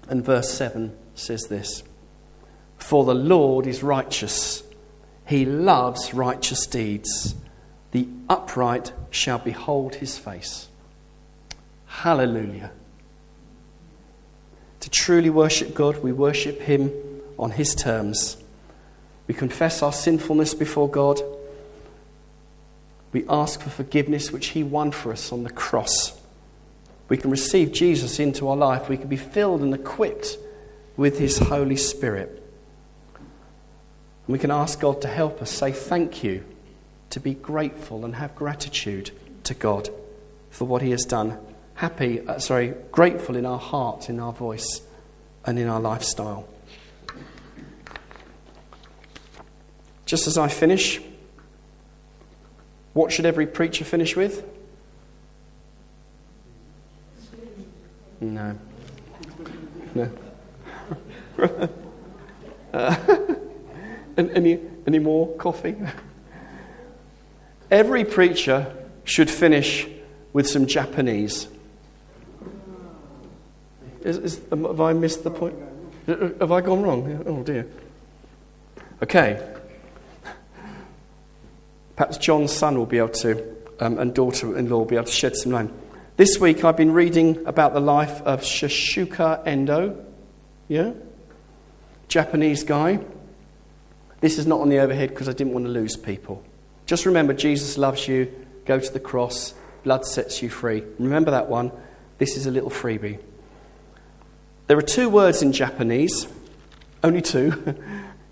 and 0.07 0.23
verse 0.23 0.49
7 0.53 0.97
says 1.15 1.47
this 1.49 1.83
For 2.77 3.03
the 3.03 3.13
Lord 3.13 3.67
is 3.67 3.83
righteous, 3.83 4.63
he 5.27 5.43
loves 5.43 6.13
righteous 6.13 6.65
deeds. 6.65 7.35
The 7.91 8.07
upright 8.29 8.93
shall 9.09 9.39
behold 9.39 9.95
his 9.95 10.17
face. 10.17 10.69
Hallelujah. 11.87 12.71
To 14.79 14.89
truly 14.89 15.29
worship 15.29 15.73
God, 15.73 16.01
we 16.01 16.13
worship 16.13 16.61
Him 16.61 16.89
on 17.39 17.51
His 17.51 17.73
terms. 17.73 18.37
We 19.27 19.33
confess 19.33 19.81
our 19.81 19.93
sinfulness 19.93 20.53
before 20.53 20.89
God. 20.89 21.21
We 23.11 23.25
ask 23.27 23.61
for 23.61 23.69
forgiveness, 23.69 24.31
which 24.31 24.47
He 24.47 24.63
won 24.63 24.91
for 24.91 25.11
us 25.11 25.31
on 25.31 25.43
the 25.43 25.49
cross. 25.49 26.19
We 27.07 27.17
can 27.17 27.31
receive 27.31 27.71
Jesus 27.71 28.19
into 28.19 28.47
our 28.47 28.57
life. 28.57 28.89
We 28.89 28.97
can 28.97 29.07
be 29.07 29.17
filled 29.17 29.61
and 29.61 29.73
equipped 29.73 30.37
with 30.95 31.17
His 31.17 31.39
Holy 31.39 31.75
Spirit. 31.75 32.43
And 33.15 34.33
we 34.33 34.37
can 34.37 34.51
ask 34.51 34.79
God 34.79 35.01
to 35.01 35.07
help 35.07 35.41
us 35.41 35.49
say 35.49 35.71
thank 35.71 36.23
you, 36.23 36.43
to 37.09 37.19
be 37.19 37.33
grateful 37.33 38.05
and 38.05 38.15
have 38.15 38.35
gratitude 38.35 39.11
to 39.45 39.53
God 39.55 39.89
for 40.51 40.65
what 40.65 40.81
He 40.81 40.91
has 40.91 41.05
done. 41.05 41.39
Happy, 41.75 42.19
uh, 42.27 42.37
sorry, 42.39 42.73
grateful 42.91 43.35
in 43.35 43.45
our 43.45 43.57
heart, 43.57 44.09
in 44.09 44.19
our 44.19 44.33
voice, 44.33 44.81
and 45.45 45.57
in 45.57 45.67
our 45.67 45.79
lifestyle. 45.79 46.47
Just 50.09 50.25
as 50.25 50.39
I 50.39 50.47
finish, 50.47 50.99
what 52.93 53.11
should 53.11 53.27
every 53.27 53.45
preacher 53.45 53.85
finish 53.85 54.15
with? 54.15 54.43
No. 58.19 58.57
No. 59.93 60.09
uh, 62.73 62.95
any, 64.17 64.59
any 64.87 64.97
more 64.97 65.27
coffee? 65.35 65.75
Every 67.69 68.03
preacher 68.03 68.75
should 69.03 69.29
finish 69.29 69.87
with 70.33 70.47
some 70.47 70.65
Japanese. 70.65 71.47
Is, 74.01 74.17
is, 74.17 74.41
have 74.49 74.81
I 74.81 74.93
missed 74.93 75.23
the 75.23 75.29
point? 75.29 75.53
Have 76.07 76.51
I 76.51 76.61
gone 76.61 76.81
wrong? 76.81 77.23
Oh 77.27 77.43
dear. 77.43 77.67
Okay. 79.03 79.57
Perhaps 81.99 82.17
John's 82.19 82.53
son 82.53 82.77
will 82.77 82.85
be 82.85 82.97
able 82.97 83.09
to, 83.09 83.57
um, 83.81 83.99
and 83.99 84.15
daughter 84.15 84.57
in 84.57 84.69
law 84.69 84.77
will 84.77 84.85
be 84.85 84.95
able 84.95 85.07
to 85.07 85.11
shed 85.11 85.35
some 85.35 85.51
light. 85.51 85.69
This 86.15 86.39
week 86.39 86.63
I've 86.63 86.77
been 86.77 86.93
reading 86.93 87.45
about 87.45 87.73
the 87.73 87.81
life 87.81 88.21
of 88.21 88.39
Shusaku 88.39 89.45
Endo. 89.45 90.05
Yeah? 90.69 90.93
Japanese 92.07 92.63
guy. 92.63 92.99
This 94.21 94.37
is 94.37 94.47
not 94.47 94.61
on 94.61 94.69
the 94.69 94.79
overhead 94.79 95.09
because 95.09 95.27
I 95.27 95.33
didn't 95.33 95.51
want 95.51 95.65
to 95.65 95.71
lose 95.71 95.97
people. 95.97 96.41
Just 96.85 97.05
remember, 97.05 97.33
Jesus 97.33 97.77
loves 97.77 98.07
you. 98.07 98.33
Go 98.63 98.79
to 98.79 98.93
the 98.93 99.01
cross. 99.01 99.53
Blood 99.83 100.05
sets 100.05 100.41
you 100.41 100.49
free. 100.49 100.85
Remember 100.99 101.31
that 101.31 101.49
one. 101.49 101.69
This 102.17 102.37
is 102.37 102.45
a 102.45 102.51
little 102.51 102.69
freebie. 102.69 103.19
There 104.67 104.77
are 104.77 104.81
two 104.81 105.09
words 105.09 105.41
in 105.41 105.51
Japanese, 105.51 106.29
only 107.03 107.21
two. 107.21 107.75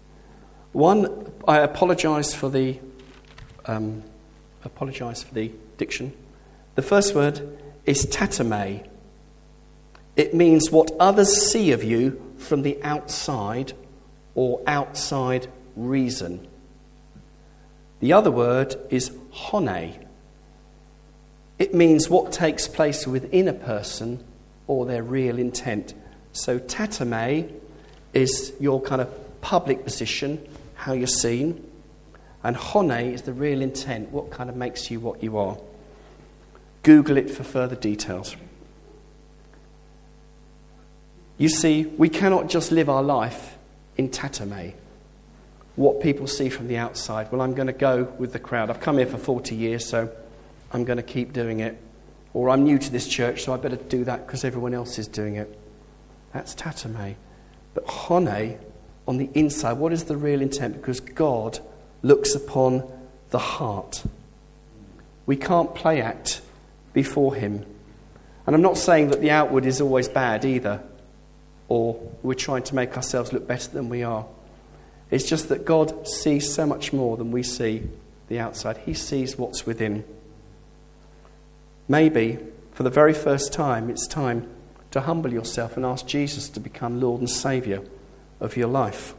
one, 0.72 1.34
I 1.46 1.58
apologize 1.58 2.34
for 2.34 2.48
the 2.48 2.80
um, 3.68 4.04
apologize 4.64 5.24
for 5.24 5.34
the 5.34 5.52
diction. 5.78 6.14
The 6.76 6.82
first 6.82 7.16
word 7.16 7.58
is 7.86 8.06
tatemae. 8.06 8.88
It 10.16 10.34
means 10.34 10.72
what 10.72 10.92
others 11.00 11.52
see 11.52 11.72
of 11.72 11.84
you 11.84 12.22
from 12.38 12.62
the 12.64 12.82
outside 12.84 13.74
or 14.36 14.62
outside 14.68 15.48
reason. 15.76 16.48
The 18.00 18.14
other 18.14 18.32
word 18.32 18.76
is 18.90 19.12
honne. 19.32 20.06
It 21.58 21.74
means 21.74 22.10
what 22.10 22.32
takes 22.32 22.68
place 22.68 23.08
within 23.08 23.48
a 23.48 23.54
person 23.54 24.24
or 24.68 24.86
their 24.86 25.02
real 25.02 25.40
intent. 25.40 25.94
So, 26.32 26.60
tatemae 26.60 27.52
is 28.14 28.54
your 28.60 28.82
kind 28.82 29.02
of 29.02 29.42
public 29.42 29.84
position, 29.84 30.48
how 30.76 30.94
you're 30.94 31.08
seen. 31.08 31.67
And 32.48 32.56
honne 32.56 33.12
is 33.12 33.24
the 33.24 33.34
real 33.34 33.62
intent, 33.62 34.10
what 34.10 34.32
kind 34.32 34.50
of 34.50 34.56
makes 34.56 34.90
you 34.90 35.02
what 35.02 35.22
you 35.22 35.38
are. 35.38 35.58
Google 36.82 37.18
it 37.18 37.30
for 37.30 37.44
further 37.44 37.76
details. 37.76 38.38
You 41.38 41.50
see, 41.50 41.88
we 41.98 42.08
cannot 42.08 42.48
just 42.48 42.72
live 42.72 42.88
our 42.88 43.04
life 43.04 43.58
in 43.98 44.08
tatemae. 44.08 44.76
What 45.76 46.00
people 46.00 46.26
see 46.26 46.48
from 46.48 46.70
the 46.70 46.78
outside. 46.78 47.34
Well, 47.34 47.42
I'm 47.42 47.54
going 47.54 47.68
to 47.68 47.74
go 47.74 48.06
with 48.18 48.32
the 48.32 48.40
crowd. 48.40 48.70
I've 48.70 48.80
come 48.80 48.98
here 48.98 49.08
for 49.08 49.18
40 49.18 49.54
years, 49.54 49.86
so 49.86 50.10
I'm 50.72 50.86
going 50.86 50.96
to 50.96 51.04
keep 51.04 51.34
doing 51.34 51.60
it. 51.60 51.78
Or 52.34 52.50
I'm 52.50 52.64
new 52.64 52.78
to 52.78 52.90
this 52.90 53.10
church, 53.10 53.44
so 53.44 53.54
I 53.54 53.58
better 53.58 53.76
do 53.76 54.06
that 54.06 54.26
because 54.26 54.46
everyone 54.46 54.74
else 54.74 54.98
is 54.98 55.10
doing 55.10 55.36
it. 55.36 55.60
That's 56.32 56.56
tatemae. 56.56 57.16
But 57.74 57.84
honne, 57.88 58.58
on 59.06 59.18
the 59.18 59.30
inside, 59.34 59.74
what 59.74 59.92
is 59.92 60.06
the 60.06 60.16
real 60.16 60.42
intent? 60.42 60.76
Because 60.76 61.02
God 61.02 61.60
looks 62.02 62.36
upon 62.36 62.84
the 63.30 63.40
heart. 63.40 64.04
We 65.26 65.36
can't 65.36 65.76
play 65.76 66.02
act 66.02 66.42
before 66.94 67.36
Him. 67.36 67.66
And 68.46 68.56
I'm 68.56 68.62
not 68.62 68.78
saying 68.78 69.10
that 69.10 69.22
the 69.22 69.32
outward 69.32 69.66
is 69.66 69.82
always 69.82 70.08
bad 70.08 70.46
either, 70.46 70.82
or 71.68 72.00
we're 72.24 72.34
trying 72.34 72.64
to 72.64 72.76
make 72.76 72.96
ourselves 72.96 73.34
look 73.34 73.46
better 73.48 73.70
than 73.72 73.90
we 73.90 74.04
are. 74.04 74.26
It's 75.12 75.28
just 75.28 75.50
that 75.50 75.66
God 75.66 76.08
sees 76.08 76.54
so 76.54 76.66
much 76.66 76.94
more 76.94 77.18
than 77.18 77.32
we 77.32 77.44
see 77.44 77.84
the 78.30 78.40
outside. 78.40 78.78
He 78.78 78.94
sees 78.94 79.38
what's 79.38 79.66
within. 79.66 80.04
Maybe, 81.88 82.40
for 82.74 82.84
the 82.84 82.90
very 82.90 83.14
first 83.14 83.54
time, 83.54 83.90
it's 83.90 84.08
time 84.08 84.50
to 84.92 85.02
humble 85.02 85.32
yourself 85.32 85.76
and 85.78 85.86
ask 85.86 86.06
Jesus 86.06 86.50
to 86.50 86.60
become 86.60 87.02
Lord 87.02 87.20
and 87.20 87.30
Saviour 87.30 87.84
of 88.40 88.56
your 88.56 88.68
life. 88.68 89.14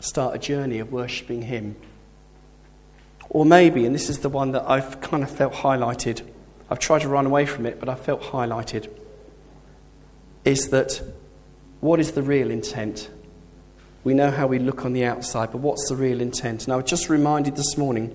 Start 0.00 0.34
a 0.34 0.38
journey 0.38 0.78
of 0.78 0.92
worshipping 0.92 1.42
Him. 1.42 1.76
Or 3.30 3.44
maybe, 3.44 3.86
and 3.86 3.94
this 3.94 4.08
is 4.08 4.20
the 4.20 4.28
one 4.28 4.52
that 4.52 4.68
I've 4.68 5.00
kind 5.00 5.22
of 5.22 5.30
felt 5.30 5.52
highlighted, 5.52 6.22
I've 6.70 6.78
tried 6.78 7.02
to 7.02 7.08
run 7.08 7.26
away 7.26 7.46
from 7.46 7.66
it, 7.66 7.78
but 7.78 7.88
I 7.88 7.94
felt 7.94 8.22
highlighted, 8.22 8.88
is 10.44 10.68
that 10.70 11.02
what 11.80 12.00
is 12.00 12.12
the 12.12 12.22
real 12.22 12.50
intent? 12.50 13.10
We 14.04 14.14
know 14.14 14.30
how 14.30 14.46
we 14.46 14.58
look 14.58 14.84
on 14.84 14.92
the 14.92 15.04
outside, 15.04 15.50
but 15.50 15.58
what's 15.58 15.88
the 15.88 15.96
real 15.96 16.20
intent? 16.20 16.64
And 16.64 16.72
I 16.72 16.76
was 16.76 16.84
just 16.84 17.08
reminded 17.08 17.56
this 17.56 17.76
morning 17.76 18.14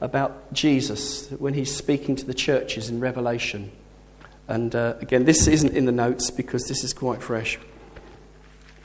about 0.00 0.52
Jesus 0.52 1.30
when 1.32 1.54
he's 1.54 1.74
speaking 1.74 2.16
to 2.16 2.24
the 2.24 2.34
churches 2.34 2.88
in 2.88 3.00
Revelation. 3.00 3.70
And 4.48 4.74
uh, 4.74 4.94
again, 5.00 5.24
this 5.24 5.46
isn't 5.46 5.74
in 5.74 5.84
the 5.84 5.92
notes 5.92 6.30
because 6.30 6.64
this 6.64 6.82
is 6.82 6.92
quite 6.92 7.22
fresh. 7.22 7.58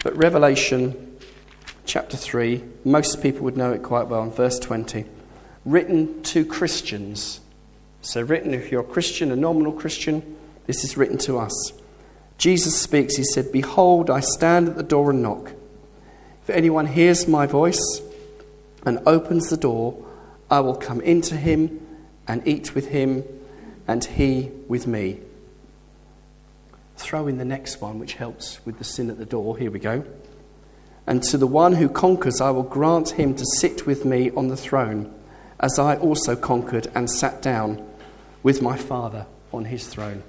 But 0.03 0.15
Revelation 0.17 1.14
chapter 1.85 2.17
3, 2.17 2.63
most 2.83 3.21
people 3.21 3.41
would 3.41 3.57
know 3.57 3.71
it 3.71 3.83
quite 3.83 4.07
well, 4.07 4.23
in 4.23 4.31
verse 4.31 4.59
20. 4.59 5.05
Written 5.63 6.21
to 6.23 6.45
Christians. 6.45 7.39
So, 8.01 8.21
written 8.21 8.53
if 8.53 8.71
you're 8.71 8.81
a 8.81 8.83
Christian, 8.83 9.31
a 9.31 9.35
nominal 9.35 9.71
Christian, 9.71 10.35
this 10.67 10.83
is 10.83 10.97
written 10.97 11.17
to 11.19 11.37
us. 11.37 11.73
Jesus 12.37 12.79
speaks, 12.79 13.15
he 13.15 13.23
said, 13.23 13.51
Behold, 13.51 14.09
I 14.09 14.19
stand 14.19 14.69
at 14.69 14.75
the 14.75 14.83
door 14.83 15.11
and 15.11 15.21
knock. 15.21 15.53
If 16.43 16.49
anyone 16.49 16.87
hears 16.87 17.27
my 17.27 17.45
voice 17.45 18.01
and 18.85 18.99
opens 19.05 19.49
the 19.49 19.57
door, 19.57 20.05
I 20.51 20.59
will 20.59 20.75
come 20.75 21.01
into 21.01 21.35
him 21.35 21.85
and 22.27 22.47
eat 22.47 22.75
with 22.75 22.89
him, 22.89 23.23
and 23.87 24.03
he 24.03 24.51
with 24.67 24.85
me. 24.87 25.19
Throw 26.97 27.27
in 27.27 27.37
the 27.37 27.45
next 27.45 27.81
one, 27.81 27.99
which 27.99 28.13
helps 28.13 28.63
with 28.65 28.77
the 28.77 28.83
sin 28.83 29.09
at 29.09 29.17
the 29.17 29.25
door. 29.25 29.57
Here 29.57 29.71
we 29.71 29.79
go. 29.79 30.05
And 31.07 31.21
to 31.23 31.37
the 31.37 31.47
one 31.47 31.73
who 31.73 31.87
conquers, 31.87 32.41
I 32.41 32.49
will 32.49 32.63
grant 32.63 33.11
him 33.11 33.35
to 33.35 33.45
sit 33.57 33.85
with 33.85 34.05
me 34.05 34.31
on 34.31 34.47
the 34.47 34.57
throne, 34.57 35.13
as 35.59 35.77
I 35.77 35.95
also 35.97 36.35
conquered 36.35 36.87
and 36.95 37.09
sat 37.09 37.41
down 37.41 37.85
with 38.41 38.61
my 38.61 38.77
Father 38.77 39.25
on 39.53 39.65
his 39.65 39.87
throne. 39.87 40.23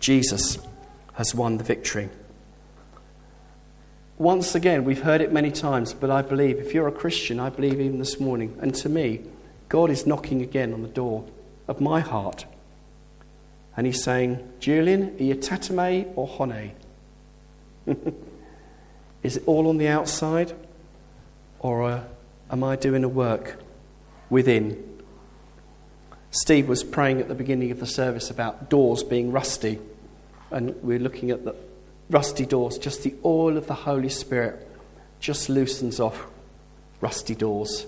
Jesus 0.00 0.58
has 1.14 1.34
won 1.34 1.58
the 1.58 1.64
victory. 1.64 2.08
Once 4.18 4.54
again, 4.54 4.84
we've 4.84 5.02
heard 5.02 5.20
it 5.20 5.32
many 5.32 5.50
times, 5.50 5.92
but 5.92 6.10
I 6.10 6.22
believe, 6.22 6.58
if 6.58 6.72
you're 6.72 6.88
a 6.88 6.92
Christian, 6.92 7.38
I 7.38 7.50
believe 7.50 7.80
even 7.80 7.98
this 7.98 8.18
morning, 8.18 8.56
and 8.60 8.74
to 8.76 8.88
me, 8.88 9.22
God 9.68 9.90
is 9.90 10.06
knocking 10.06 10.42
again 10.42 10.72
on 10.72 10.82
the 10.82 10.88
door 10.88 11.24
of 11.68 11.80
my 11.80 12.00
heart. 12.00 12.46
And 13.76 13.86
he's 13.86 14.02
saying, 14.02 14.38
Julian, 14.58 15.16
are 15.20 15.22
you 15.22 15.34
tatemae 15.34 16.10
or 16.16 16.26
honne? 16.26 16.72
is 19.22 19.36
it 19.36 19.42
all 19.46 19.68
on 19.68 19.78
the 19.78 19.88
outside? 19.88 20.52
Or 21.58 21.84
uh, 21.84 22.04
am 22.50 22.62
I 22.62 22.76
doing 22.76 23.04
a 23.04 23.08
work 23.08 23.58
within? 24.30 25.00
Steve 26.30 26.68
was 26.68 26.84
praying 26.84 27.20
at 27.20 27.28
the 27.28 27.34
beginning 27.34 27.70
of 27.70 27.80
the 27.80 27.86
service 27.86 28.30
about 28.30 28.68
doors 28.68 29.02
being 29.02 29.32
rusty. 29.32 29.78
And 30.50 30.74
we're 30.82 30.98
looking 30.98 31.30
at 31.30 31.44
the 31.44 31.54
rusty 32.10 32.46
doors. 32.46 32.78
Just 32.78 33.02
the 33.02 33.14
oil 33.24 33.56
of 33.56 33.66
the 33.66 33.74
Holy 33.74 34.08
Spirit 34.08 34.68
just 35.18 35.48
loosens 35.48 35.98
off 35.98 36.26
rusty 37.00 37.34
doors. 37.34 37.86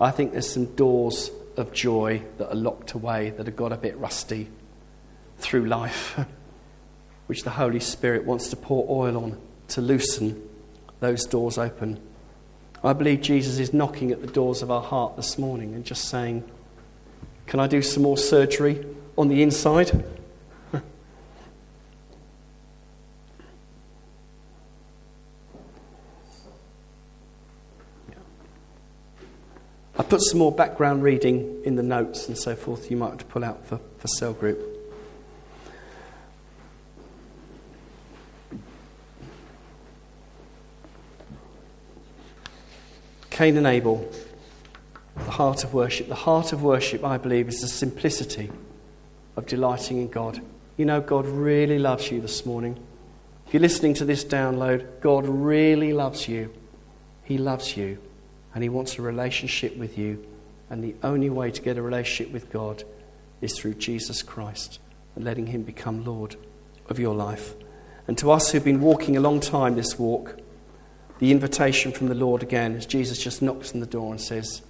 I 0.00 0.10
think 0.10 0.32
there's 0.32 0.50
some 0.50 0.74
doors 0.76 1.30
of 1.56 1.72
joy 1.72 2.22
that 2.38 2.50
are 2.50 2.56
locked 2.56 2.92
away 2.92 3.30
that 3.30 3.46
have 3.46 3.56
got 3.56 3.72
a 3.72 3.76
bit 3.76 3.96
rusty 3.98 4.48
through 5.38 5.66
life. 5.66 6.18
which 7.26 7.42
the 7.42 7.50
Holy 7.50 7.80
Spirit 7.80 8.24
wants 8.24 8.48
to 8.48 8.56
pour 8.56 8.86
oil 8.88 9.16
on 9.16 9.40
to 9.68 9.80
loosen 9.80 10.42
those 11.00 11.24
doors 11.24 11.58
open. 11.58 12.00
I 12.84 12.92
believe 12.92 13.20
Jesus 13.20 13.58
is 13.58 13.72
knocking 13.74 14.12
at 14.12 14.20
the 14.20 14.26
doors 14.26 14.62
of 14.62 14.70
our 14.70 14.82
heart 14.82 15.16
this 15.16 15.38
morning 15.38 15.74
and 15.74 15.84
just 15.84 16.04
saying, 16.04 16.44
Can 17.46 17.58
I 17.58 17.66
do 17.66 17.82
some 17.82 18.02
more 18.02 18.18
surgery 18.18 18.86
on 19.16 19.28
the 19.28 19.42
inside? 19.42 20.04
I 29.98 30.02
put 30.02 30.20
some 30.22 30.38
more 30.38 30.52
background 30.52 31.02
reading 31.02 31.62
in 31.64 31.76
the 31.76 31.82
notes 31.82 32.28
and 32.28 32.38
so 32.38 32.54
forth 32.54 32.90
you 32.90 32.96
might 32.96 33.08
have 33.08 33.18
to 33.18 33.24
pull 33.24 33.44
out 33.44 33.66
for, 33.66 33.80
for 33.98 34.08
cell 34.08 34.32
group. 34.32 34.75
Cain 43.36 43.58
and 43.58 43.66
Abel, 43.66 44.10
the 45.14 45.30
heart 45.30 45.62
of 45.62 45.74
worship. 45.74 46.08
The 46.08 46.14
heart 46.14 46.54
of 46.54 46.62
worship, 46.62 47.04
I 47.04 47.18
believe, 47.18 47.48
is 47.48 47.60
the 47.60 47.68
simplicity 47.68 48.50
of 49.36 49.44
delighting 49.44 49.98
in 49.98 50.08
God. 50.08 50.40
You 50.78 50.86
know, 50.86 51.02
God 51.02 51.26
really 51.26 51.78
loves 51.78 52.10
you 52.10 52.22
this 52.22 52.46
morning. 52.46 52.82
If 53.46 53.52
you're 53.52 53.60
listening 53.60 53.92
to 53.96 54.06
this 54.06 54.24
download, 54.24 55.02
God 55.02 55.28
really 55.28 55.92
loves 55.92 56.26
you. 56.26 56.50
He 57.24 57.36
loves 57.36 57.76
you 57.76 57.98
and 58.54 58.62
He 58.62 58.70
wants 58.70 58.98
a 58.98 59.02
relationship 59.02 59.76
with 59.76 59.98
you. 59.98 60.26
And 60.70 60.82
the 60.82 60.94
only 61.02 61.28
way 61.28 61.50
to 61.50 61.60
get 61.60 61.76
a 61.76 61.82
relationship 61.82 62.32
with 62.32 62.50
God 62.50 62.84
is 63.42 63.58
through 63.58 63.74
Jesus 63.74 64.22
Christ 64.22 64.78
and 65.14 65.26
letting 65.26 65.48
Him 65.48 65.62
become 65.62 66.06
Lord 66.06 66.36
of 66.88 66.98
your 66.98 67.14
life. 67.14 67.52
And 68.08 68.16
to 68.16 68.30
us 68.30 68.52
who've 68.52 68.64
been 68.64 68.80
walking 68.80 69.14
a 69.14 69.20
long 69.20 69.40
time 69.40 69.76
this 69.76 69.98
walk, 69.98 70.40
the 71.18 71.30
invitation 71.30 71.92
from 71.92 72.08
the 72.08 72.14
Lord 72.14 72.42
again 72.42 72.76
as 72.76 72.86
Jesus 72.86 73.18
just 73.18 73.42
knocks 73.42 73.72
on 73.72 73.80
the 73.80 73.86
door 73.86 74.10
and 74.10 74.20
says, 74.20 74.62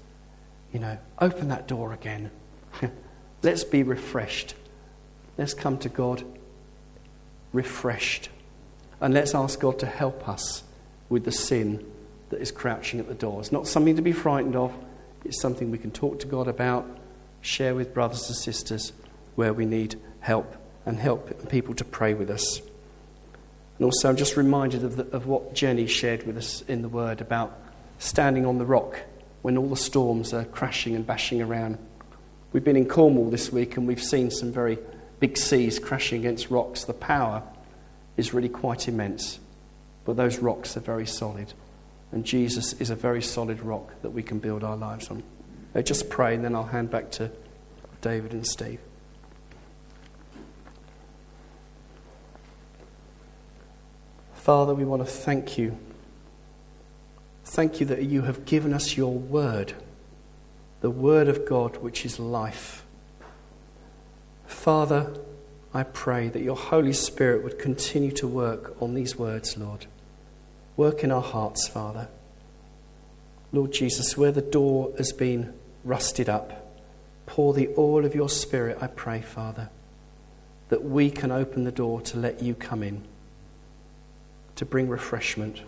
You 0.73 0.81
know, 0.81 0.99
open 1.21 1.49
that 1.49 1.67
door 1.67 1.93
again. 1.93 2.31
Let's 3.43 3.65
be 3.65 3.83
refreshed. 3.83 4.55
Let's 5.37 5.55
come 5.55 5.79
to 5.79 5.89
God 5.89 6.25
refreshed. 7.53 8.29
And 9.01 9.13
let's 9.13 9.35
ask 9.35 9.61
God 9.61 9.79
to 9.81 9.87
help 9.87 10.29
us 10.29 10.63
with 11.09 11.25
the 11.25 11.33
sin 11.33 11.85
that 12.31 12.41
is 12.41 12.51
crouching 12.51 13.01
at 13.01 13.09
the 13.09 13.15
door. 13.15 13.41
It's 13.41 13.53
not 13.53 13.67
something 13.67 13.97
to 13.97 14.03
be 14.03 14.13
frightened 14.13 14.57
of, 14.57 14.73
it's 15.25 15.41
something 15.41 15.71
we 15.71 15.79
can 15.79 15.91
talk 15.91 16.21
to 16.21 16.27
God 16.27 16.49
about, 16.49 16.87
share 17.41 17.75
with 17.75 17.95
brothers 17.95 18.27
and 18.29 18.37
sisters 18.37 18.93
where 19.35 19.53
we 19.53 19.67
need 19.67 19.97
help, 20.21 20.57
and 20.85 20.99
help 20.99 21.49
people 21.49 21.75
to 21.75 21.85
pray 21.85 22.15
with 22.15 22.31
us. 22.31 22.61
And 23.79 23.85
also, 23.85 24.09
I'm 24.09 24.17
just 24.17 24.37
reminded 24.37 24.85
of, 24.85 24.97
the, 24.97 25.07
of 25.15 25.27
what 25.27 25.55
Jenny 25.55 25.87
shared 25.87 26.27
with 26.27 26.37
us 26.37 26.63
in 26.63 26.83
the 26.83 26.89
Word 26.89 27.21
about 27.21 27.59
standing 27.99 28.47
on 28.47 28.59
the 28.59 28.65
rock 28.65 29.01
when 29.43 29.57
all 29.57 29.69
the 29.69 29.77
storms 29.77 30.33
are 30.33 30.45
crashing 30.45 30.95
and 30.95 31.07
bashing 31.07 31.43
around. 31.43 31.79
We've 32.53 32.65
been 32.65 32.77
in 32.77 32.89
Cornwall 32.89 33.31
this 33.31 33.53
week 33.53 33.77
and 33.77 33.87
we've 33.87 34.03
seen 34.03 34.31
some 34.31 34.51
very 34.51 34.79
big 35.21 35.37
seas 35.37 35.79
crashing 35.79 36.21
against 36.21 36.51
rocks. 36.51 36.85
The 36.85 36.95
power 36.95 37.43
is 38.17 38.33
really 38.33 38.49
quite 38.49 38.89
immense, 38.89 39.39
but 40.05 40.17
those 40.17 40.39
rocks 40.39 40.77
are 40.77 40.81
very 40.81 41.07
solid. 41.07 41.53
And 42.13 42.25
Jesus 42.25 42.73
is 42.75 42.91
a 42.91 42.95
very 42.95 43.23
solid 43.23 43.61
rock 43.61 43.93
that 44.03 44.11
we 44.11 44.23
can 44.23 44.39
build 44.39 44.65
our 44.65 44.77
lives 44.77 45.11
on. 45.11 45.23
I 45.75 45.83
just 45.83 46.09
pray, 46.09 46.35
and 46.35 46.43
then 46.43 46.55
I'll 46.55 46.65
hand 46.65 46.91
back 46.91 47.11
to 47.13 47.31
David 48.01 48.33
and 48.33 48.47
Steve. 48.47 48.81
Father, 54.47 54.77
we 54.77 54.85
want 54.85 55.05
to 55.05 55.11
thank 55.11 55.59
you. 55.59 55.77
Thank 57.45 57.81
you 57.81 57.87
that 57.87 58.05
you 58.05 58.23
have 58.23 58.45
given 58.45 58.73
us 58.73 58.97
your 58.97 59.13
word, 59.13 59.73
the 60.83 60.89
word 60.89 61.27
of 61.27 61.45
God, 61.45 61.79
which 61.79 62.07
is 62.07 62.21
life. 62.21 62.85
Father, 64.47 65.19
I 65.75 65.83
pray 65.83 66.29
that 66.29 66.43
your 66.45 66.55
Holy 66.55 66.93
Spirit 66.93 67.43
would 67.43 67.59
continue 67.59 68.13
to 68.13 68.29
work 68.29 68.81
on 68.81 68.95
these 68.95 69.17
words, 69.17 69.59
Lord. 69.59 69.87
Work 70.77 71.03
in 71.03 71.11
our 71.11 71.23
hearts, 71.23 71.67
Father. 71.67 72.07
Lord 73.51 73.73
Jesus, 73.73 74.17
where 74.17 74.31
the 74.31 74.43
door 74.43 74.93
has 74.97 75.11
been 75.11 75.55
rusted 75.83 76.29
up, 76.29 76.73
pour 77.27 77.53
the 77.53 77.71
oil 77.77 78.05
of 78.05 78.15
your 78.15 78.29
Spirit, 78.29 78.79
I 78.81 78.87
pray, 78.87 79.23
Father, 79.23 79.71
that 80.69 80.85
we 80.85 81.11
can 81.11 81.33
open 81.33 81.65
the 81.65 81.73
door 81.73 82.01
to 82.03 82.17
let 82.17 82.45
you 82.45 82.55
come 82.55 82.85
in, 82.85 83.03
to 84.57 84.65
bring 84.65 84.89
refreshment. 84.89 85.63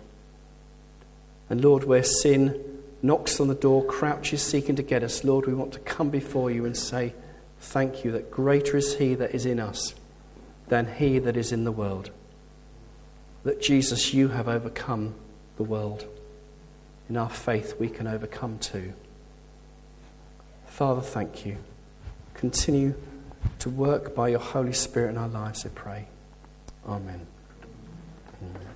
And 1.48 1.62
Lord, 1.62 1.84
where 1.84 2.02
sin 2.02 2.62
knocks 3.00 3.40
on 3.40 3.48
the 3.48 3.54
door, 3.54 3.84
crouches 3.84 4.42
seeking 4.42 4.76
to 4.76 4.82
get 4.82 5.02
us, 5.02 5.24
Lord, 5.24 5.46
we 5.46 5.54
want 5.54 5.72
to 5.72 5.78
come 5.80 6.10
before 6.10 6.50
you 6.50 6.64
and 6.64 6.76
say, 6.76 7.14
Thank 7.60 8.04
you 8.04 8.12
that 8.12 8.30
greater 8.30 8.76
is 8.76 8.98
he 8.98 9.14
that 9.16 9.34
is 9.34 9.44
in 9.44 9.58
us 9.58 9.94
than 10.68 10.94
he 10.94 11.18
that 11.18 11.36
is 11.36 11.50
in 11.50 11.64
the 11.64 11.72
world 11.72 12.10
that 13.48 13.62
Jesus, 13.62 14.12
you 14.12 14.28
have 14.28 14.46
overcome 14.46 15.14
the 15.56 15.62
world. 15.62 16.04
In 17.08 17.16
our 17.16 17.30
faith, 17.30 17.76
we 17.78 17.88
can 17.88 18.06
overcome 18.06 18.58
too. 18.58 18.92
Father, 20.66 21.00
thank 21.00 21.46
you. 21.46 21.56
Continue 22.34 22.94
to 23.60 23.70
work 23.70 24.14
by 24.14 24.28
your 24.28 24.38
Holy 24.38 24.74
Spirit 24.74 25.10
in 25.10 25.16
our 25.16 25.28
lives, 25.28 25.64
I 25.64 25.70
pray. 25.70 26.08
Amen. 26.86 27.26
Amen. 28.42 28.67